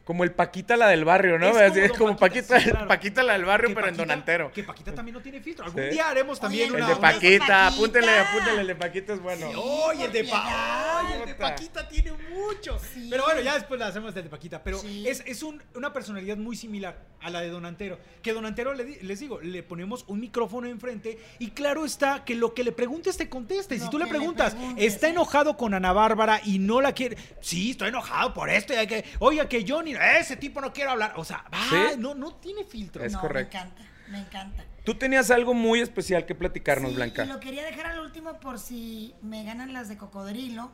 [0.05, 1.47] como el Paquita la del barrio, ¿no?
[1.47, 2.89] Es Es, como es como Paquita, Paquita, sí, claro.
[2.89, 4.53] Paquita la del barrio, Que pero en Paquita- Donantero.
[4.53, 5.65] Que Paquita también no tiene filtro.
[5.65, 5.91] Algún Sí.
[5.91, 6.95] día haremos también Oye, El una...
[6.95, 7.21] de Paquita.
[7.21, 7.67] Paquita, Paquita.
[7.69, 9.51] apúntenle, apúntenle, el de Paquita es bueno.
[9.61, 11.01] Oye, el de, Pa- Ya.
[11.07, 11.35] Oye, el de.
[11.37, 12.79] Paquita tiene mucho.
[12.93, 13.07] Sí.
[13.11, 14.61] Pero bueno, ya después la hacemos del de Paquita.
[14.65, 15.07] Pero Sí.
[15.09, 17.99] es, es un- una personalidad muy similar a la de Donantero.
[18.23, 22.35] Que Donantero, le di- les digo, le ponemos un micrófono enfrente y claro está que
[22.35, 23.79] lo que le preguntes te conteste.
[23.79, 27.19] Si tú le preguntas, está enojado con Ana Bárbara y no la quiere.
[27.43, 28.73] Sí, estoy enojado por esto.
[28.73, 31.13] y hay que, Oiga, que Johnny, ese tipo no quiere hablar.
[31.17, 31.99] O sea, va, ¿Sí?
[31.99, 33.05] no, no tiene filtro.
[33.05, 33.59] Es no, correcto.
[33.59, 34.65] Me encanta, me encanta.
[34.85, 37.25] Tú tenías algo muy especial que platicarnos, Sí, Blanca.
[37.25, 40.71] Y lo quería dejar al último por si me ganan las de cocodrilo,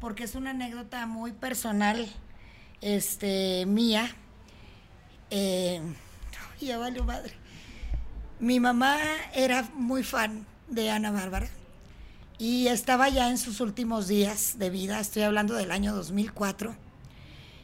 [0.00, 2.04] porque es una anécdota muy personal,
[2.80, 4.10] este, mía.
[5.30, 5.80] Eh,
[6.60, 7.32] ya valió madre.
[8.40, 8.98] Mi mamá
[9.32, 11.46] era muy fan de Ana Bárbara
[12.38, 16.76] y estaba ya en sus últimos días de vida, estoy hablando del año 2004,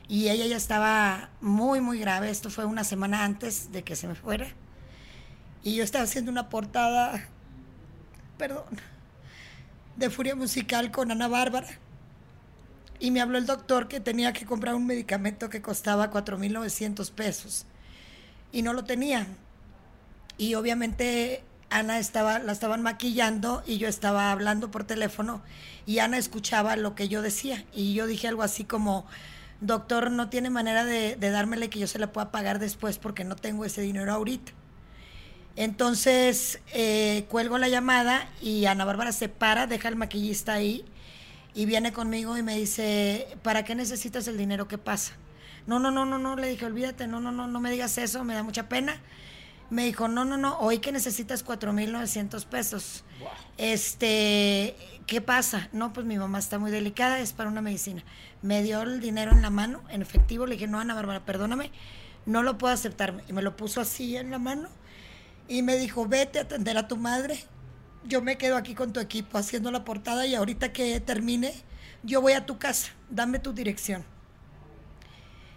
[0.09, 4.09] y ella ya estaba muy, muy grave, esto fue una semana antes de que se
[4.09, 4.49] me fuera,
[5.63, 7.29] y yo estaba haciendo una portada,
[8.39, 8.65] perdón,
[9.97, 11.69] de Furia Musical con Ana Bárbara,
[12.99, 17.67] y me habló el doctor que tenía que comprar un medicamento que costaba 4.900 pesos,
[18.53, 19.27] y no lo tenía.
[20.39, 21.43] Y obviamente
[21.73, 25.43] Ana estaba, la estaban maquillando y yo estaba hablando por teléfono
[25.87, 27.65] y Ana escuchaba lo que yo decía.
[27.73, 29.07] Y yo dije algo así como,
[29.61, 33.25] doctor, no tiene manera de, de dármele que yo se la pueda pagar después porque
[33.25, 34.53] no tengo ese dinero ahorita.
[35.57, 40.85] Entonces eh, cuelgo la llamada y Ana Bárbara se para, deja al maquillista ahí
[41.55, 44.69] y viene conmigo y me dice, ¿para qué necesitas el dinero?
[44.69, 45.13] ¿Qué pasa?
[45.67, 48.25] No, no, no, no, no, le dije, olvídate, no, no, no, no me digas eso,
[48.25, 48.97] me da mucha pena.
[49.73, 53.05] Me dijo, no, no, no, hoy que necesitas 4.900 pesos.
[53.57, 55.71] Este, ¿qué pasa?
[55.73, 58.05] No, pues mi mamá está muy delicada, es para una medicina.
[58.43, 61.71] Me dio el dinero en la mano, en efectivo, le dije, no, Ana Bárbara, perdóname,
[62.27, 63.25] no lo puedo aceptar.
[63.31, 64.69] Y me lo puso así en la mano
[65.49, 67.43] y me dijo, vete a atender a tu madre.
[68.05, 71.55] Yo me quedo aquí con tu equipo haciendo la portada y ahorita que termine,
[72.03, 74.05] yo voy a tu casa, dame tu dirección.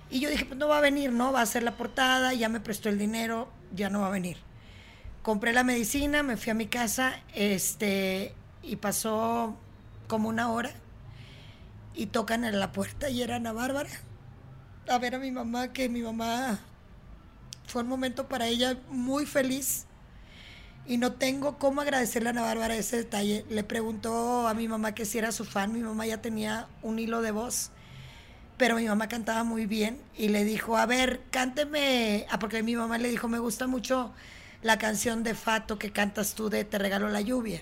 [0.09, 1.33] Y yo dije, pues no va a venir, ¿no?
[1.33, 4.37] Va a hacer la portada, ya me prestó el dinero, ya no va a venir.
[5.21, 9.55] Compré la medicina, me fui a mi casa, este, y pasó
[10.07, 10.71] como una hora
[11.95, 13.89] y tocan en la puerta y era Ana Bárbara
[14.87, 16.59] a ver a mi mamá, que mi mamá
[17.67, 19.85] fue un momento para ella muy feliz
[20.85, 23.45] y no tengo cómo agradecerle a Ana Bárbara ese detalle.
[23.49, 26.99] Le preguntó a mi mamá que si era su fan, mi mamá ya tenía un
[26.99, 27.71] hilo de voz,
[28.57, 32.75] pero mi mamá cantaba muy bien y le dijo, a ver, cánteme, ah, porque mi
[32.75, 34.13] mamá le dijo, me gusta mucho
[34.61, 37.61] la canción de Fato que cantas tú de Te regalo la lluvia.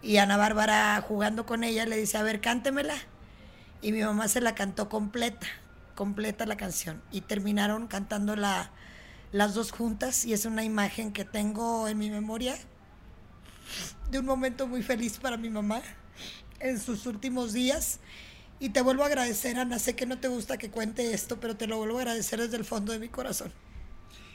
[0.00, 2.94] Y Ana Bárbara jugando con ella le dice, a ver, cántemela.
[3.82, 5.46] Y mi mamá se la cantó completa,
[5.96, 7.02] completa la canción.
[7.10, 8.70] Y terminaron cantándola
[9.32, 12.56] las dos juntas y es una imagen que tengo en mi memoria
[14.10, 15.82] de un momento muy feliz para mi mamá
[16.60, 18.00] en sus últimos días
[18.60, 19.78] Y te vuelvo a agradecer, Ana.
[19.78, 22.56] Sé que no te gusta que cuente esto, pero te lo vuelvo a agradecer desde
[22.56, 23.52] el fondo de mi corazón.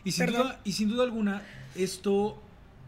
[0.04, 1.42] Y sin, duda, y sin duda alguna,
[1.76, 2.42] esto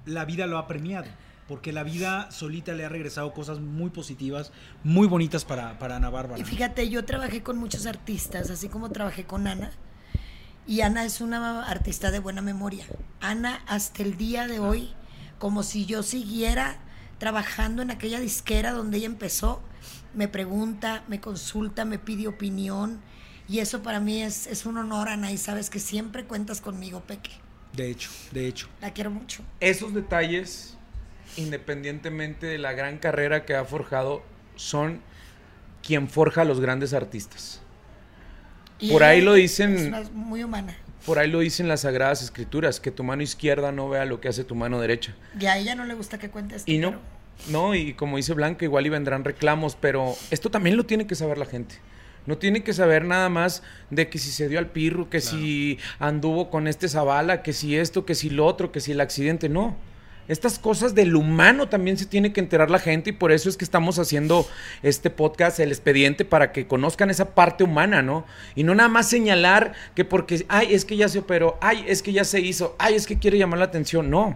[0.06, 1.08] la vida lo ha premiado.
[1.48, 4.52] Porque la vida solita le ha regresado cosas muy positivas,
[4.84, 6.40] muy bonitas para, para Ana Bárbara.
[6.40, 9.72] Y fíjate, yo trabajé con muchos artistas, así como trabajé con Ana.
[10.66, 12.86] Y Ana es una artista de buena memoria.
[13.22, 14.90] Ana, hasta el día de hoy,
[15.38, 16.80] como si yo siguiera
[17.20, 19.62] trabajando en aquella disquera donde ella empezó,
[20.16, 23.00] me pregunta, me consulta, me pide opinión.
[23.48, 27.02] Y eso para mí es, es un honor, Ana, y sabes que siempre cuentas conmigo,
[27.02, 27.32] Peque.
[27.74, 28.68] De hecho, de hecho.
[28.82, 29.44] La quiero mucho.
[29.60, 30.78] Esos detalles,
[31.38, 34.24] independientemente de la gran carrera que ha forjado,
[34.56, 35.02] son
[35.84, 37.62] quien forja a los grandes artistas.
[38.80, 40.76] Y Por ahí lo dicen- Es una- muy humana.
[41.06, 44.28] Por ahí lo dicen las sagradas escrituras, que tu mano izquierda no vea lo que
[44.28, 45.14] hace tu mano derecha.
[45.40, 46.72] Y a ella no le gusta que cuentes esto.
[46.72, 47.02] Y no, pero-
[47.50, 51.16] no, y como dice Blanca, igual y vendrán reclamos, pero esto también lo tiene que
[51.16, 51.76] saber la gente.
[52.26, 53.62] No tiene que saber nada más
[53.92, 57.78] de que si se dio al pirro, que si anduvo con este Zavala, que si
[57.78, 59.48] esto, que si lo otro, que si el accidente.
[59.48, 59.76] No.
[60.28, 63.58] Estas cosas del humano también se tiene que enterar la gente y por eso es
[63.58, 64.48] que estamos haciendo
[64.82, 68.26] este podcast, el expediente, para que conozcan esa parte humana, ¿no?
[68.56, 72.02] Y no nada más señalar que porque, ay, es que ya se operó, ay, es
[72.02, 74.10] que ya se hizo, ay, es que quiere llamar la atención.
[74.10, 74.36] No.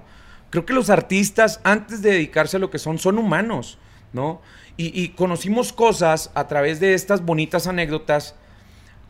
[0.49, 3.77] Creo que los artistas, antes de dedicarse a lo que son, son humanos,
[4.13, 4.41] ¿no?
[4.77, 8.35] Y, y conocimos cosas a través de estas bonitas anécdotas,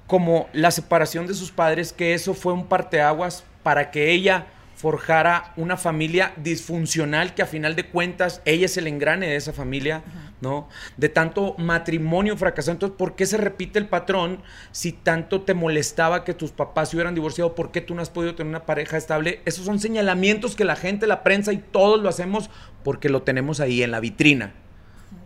[0.08, 4.48] como la separación de sus padres, que eso fue un parteaguas para que ella
[4.80, 9.52] forjara una familia disfuncional, que a final de cuentas ella es el engrane de esa
[9.52, 10.04] familia,
[10.40, 10.70] ¿no?
[10.96, 12.72] De tanto matrimonio fracasado.
[12.72, 16.96] Entonces, ¿por qué se repite el patrón si tanto te molestaba que tus papás se
[16.96, 17.56] hubieran divorciado?
[17.56, 19.42] ¿Por qué tú no has podido tener una pareja estable?
[19.44, 22.50] Esos son señalamientos que la gente, la prensa y todos lo hacemos
[22.86, 24.54] porque lo tenemos ahí en la vitrina.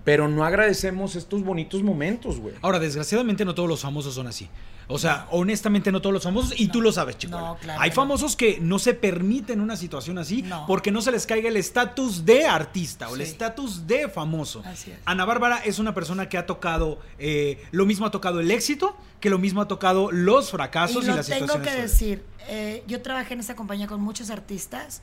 [0.03, 2.55] Pero no agradecemos estos bonitos momentos, güey.
[2.63, 4.49] Ahora, desgraciadamente no todos los famosos son así.
[4.87, 7.37] O sea, honestamente no todos los famosos, y tú lo sabes, chico.
[7.39, 10.65] No, claro Hay famosos que no se permiten una situación así No.
[10.67, 13.31] porque no se les caiga el estatus de artista o el Sí.
[13.31, 14.61] estatus de famoso.
[14.65, 14.97] Así es.
[15.05, 18.95] Ana Bárbara es una persona que ha tocado, eh, lo mismo ha tocado el éxito,
[19.19, 21.75] que lo mismo ha tocado los fracasos y y, lo las tengo situaciones.
[21.75, 25.01] que decir, eh, yo trabajé en esa compañía con muchos artistas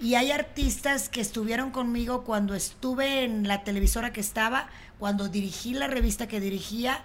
[0.00, 4.68] y hay artistas que estuvieron conmigo cuando estuve en la televisora que estaba,
[4.98, 7.04] cuando dirigí la revista que dirigía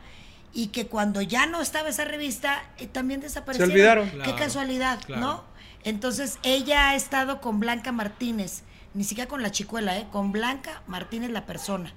[0.55, 3.71] y que cuando ya no estaba esa revista eh, también desaparecieron.
[3.71, 4.09] olvidaron.
[4.09, 5.21] Qué Claro, casualidad, claro.
[5.21, 5.43] ¿no?
[5.83, 8.63] Entonces ella ha estado con Blanca Martínez,
[8.95, 10.07] ni siquiera con la chicuela, ¿eh?
[10.11, 11.93] con Blanca Martínez la persona.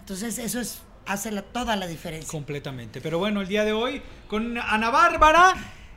[0.00, 2.30] Entonces eso es hace la- toda la diferencia.
[2.30, 3.00] Completamente.
[3.00, 5.54] Pero bueno, el día de hoy con Ana Bárbara.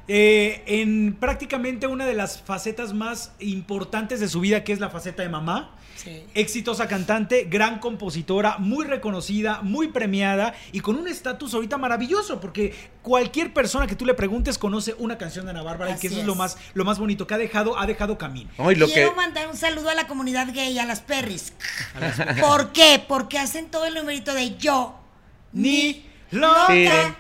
[0.07, 4.89] Eh, en prácticamente una de las facetas más importantes de su vida, que es la
[4.89, 5.73] faceta de mamá.
[5.97, 6.23] Sí.
[6.35, 12.73] Exitosa cantante, gran compositora, muy reconocida, muy premiada y con un estatus ahorita maravilloso, porque
[13.01, 16.19] cualquier persona que tú le preguntes conoce una canción de Ana Bárbara y que eso
[16.19, 16.25] es.
[16.25, 18.49] lo más, lo más bonito, que ha dejado, ha dejado camino.
[18.59, 21.51] No, y lo Quiero que, mandar un saludo a la comunidad gay, a las perris.
[22.39, 23.03] ¿Por qué?
[23.05, 24.99] Porque hacen todo el numerito de yo.
[25.51, 26.67] Ni loca.
[26.69, 27.15] Ay,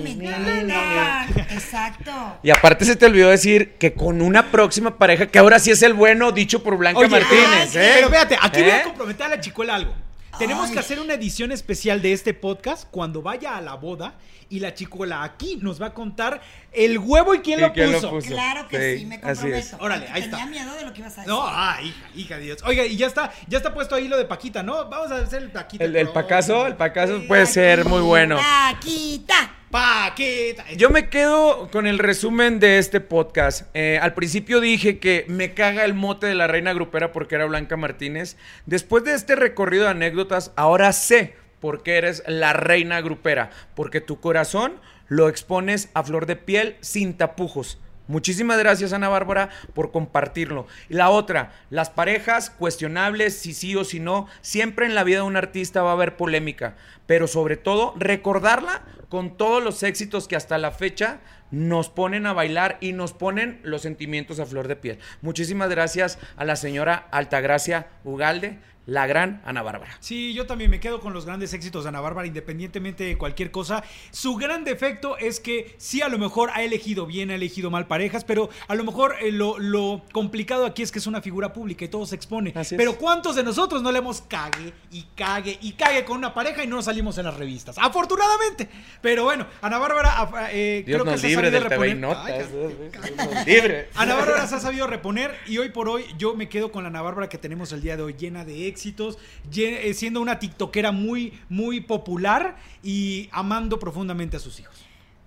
[0.00, 1.26] me encanta.
[1.50, 2.12] Exacto.
[2.42, 5.82] Y aparte se te olvidó decir que con una próxima pareja, que ahora sí es
[5.82, 7.92] el bueno, dicho por Blanca Oye, Martínez, ay, ¿eh?
[7.94, 8.74] Pero fíjate, aquí voy ¿Eh?
[8.74, 9.92] a comprometer a la chicuela algo.
[10.38, 10.72] Tenemos Ay.
[10.74, 14.14] que hacer una edición especial de este podcast cuando vaya a la boda
[14.48, 16.40] y la chicuela aquí nos va a contar
[16.72, 18.28] el huevo y quién, ¿Y lo, quién lo puso.
[18.28, 19.68] Claro que Sí, sí, me así es.
[19.68, 19.76] comprometo.
[19.84, 20.38] Órale, ahí está.
[20.38, 21.32] Tenía miedo de lo que ibas a decir.
[21.32, 22.58] No, ah, hija, hija de Dios.
[22.64, 24.88] Oiga, y ya está, ya está puesto ahí lo de Paquita, ¿no?
[24.88, 25.84] Vamos a hacer el Paquita.
[25.84, 28.36] El, el pacazo, el pacazo Sí, puede ser muy bueno.
[28.36, 29.56] Paquita.
[29.72, 30.70] Paquita.
[30.76, 33.70] Yo me quedo con el resumen de este podcast.
[33.72, 37.46] Eh, al principio dije que me caga el mote de la reina grupera porque era
[37.46, 38.36] Blanca Martínez.
[38.66, 43.48] Después de este recorrido de anécdotas, ahora sé por qué eres la reina grupera.
[43.74, 44.74] Porque tu corazón
[45.08, 47.80] lo expones a flor de piel sin tapujos.
[48.08, 50.66] Muchísimas gracias, Ana Bárbara, por compartirlo.
[50.88, 55.22] La otra, las parejas cuestionables, si sí o si no, siempre en la vida de
[55.22, 56.76] un artista va a haber polémica,
[57.06, 61.20] pero sobre todo recordarla con todos los éxitos que hasta la fecha
[61.52, 64.98] nos ponen a bailar y nos ponen los sentimientos a flor de piel.
[65.20, 69.96] Muchísimas gracias a la señora Altagracia Ugalde, la gran Ana Bárbara.
[70.00, 73.50] Sí, yo también me quedo con los grandes éxitos de Ana Bárbara, independientemente de cualquier
[73.50, 73.84] cosa.
[74.10, 77.86] Su gran defecto es que sí, a lo mejor ha elegido bien, ha elegido mal
[77.86, 81.52] parejas, pero a lo mejor eh, lo, lo complicado aquí es que es una figura
[81.52, 82.52] pública y todo se expone.
[82.56, 82.78] Así es.
[82.78, 86.64] Pero ¿cuántos de nosotros no le hemos cague y cague y cague con una pareja
[86.64, 87.76] y no nos salimos en las revistas?
[87.78, 88.68] Afortunadamente.
[89.00, 91.68] Pero bueno, Ana Bárbara ah, eh, Dios creo que nos se ha libre sabido del
[91.68, 92.16] TV y reponer.
[92.16, 92.48] Notas.
[93.02, 93.88] Ay, Dios nos libre.
[93.94, 96.88] Ana Bárbara se ha sabido reponer y hoy por hoy yo me quedo con la
[96.88, 99.18] Ana Bárbara que tenemos el día de hoy llena de éxitos,
[99.54, 104.74] eh, siendo una tiktokera muy, muy popular y amando profundamente a sus hijos.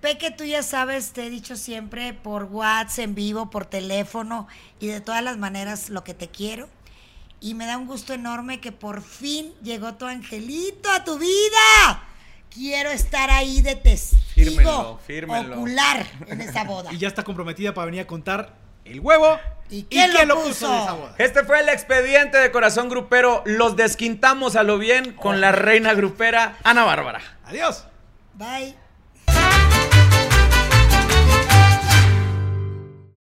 [0.02, 4.48] Peque, tú ya sabes, te he dicho siempre por WhatsApp, en vivo, por teléfono
[4.80, 6.70] y de todas las maneras lo que te quiero.
[7.42, 12.04] Y me da un gusto enorme que por fin llegó tu angelito a tu vida.
[12.54, 15.56] Quiero estar ahí de testigo Fírmenlo, fírmenlo.
[15.56, 16.92] ocular en esa boda.
[16.94, 19.40] Y ya está comprometida para venir a contar el huevo.
[19.70, 20.72] ¿Y quién lo puso?
[20.72, 21.16] de esa boda.
[21.18, 23.42] Este fue el expediente de Corazón Grupero.
[23.46, 27.22] Los desquintamos a lo bien con la reina grupera Ana Bárbara.
[27.46, 27.86] Adiós.
[28.36, 28.76] Bye.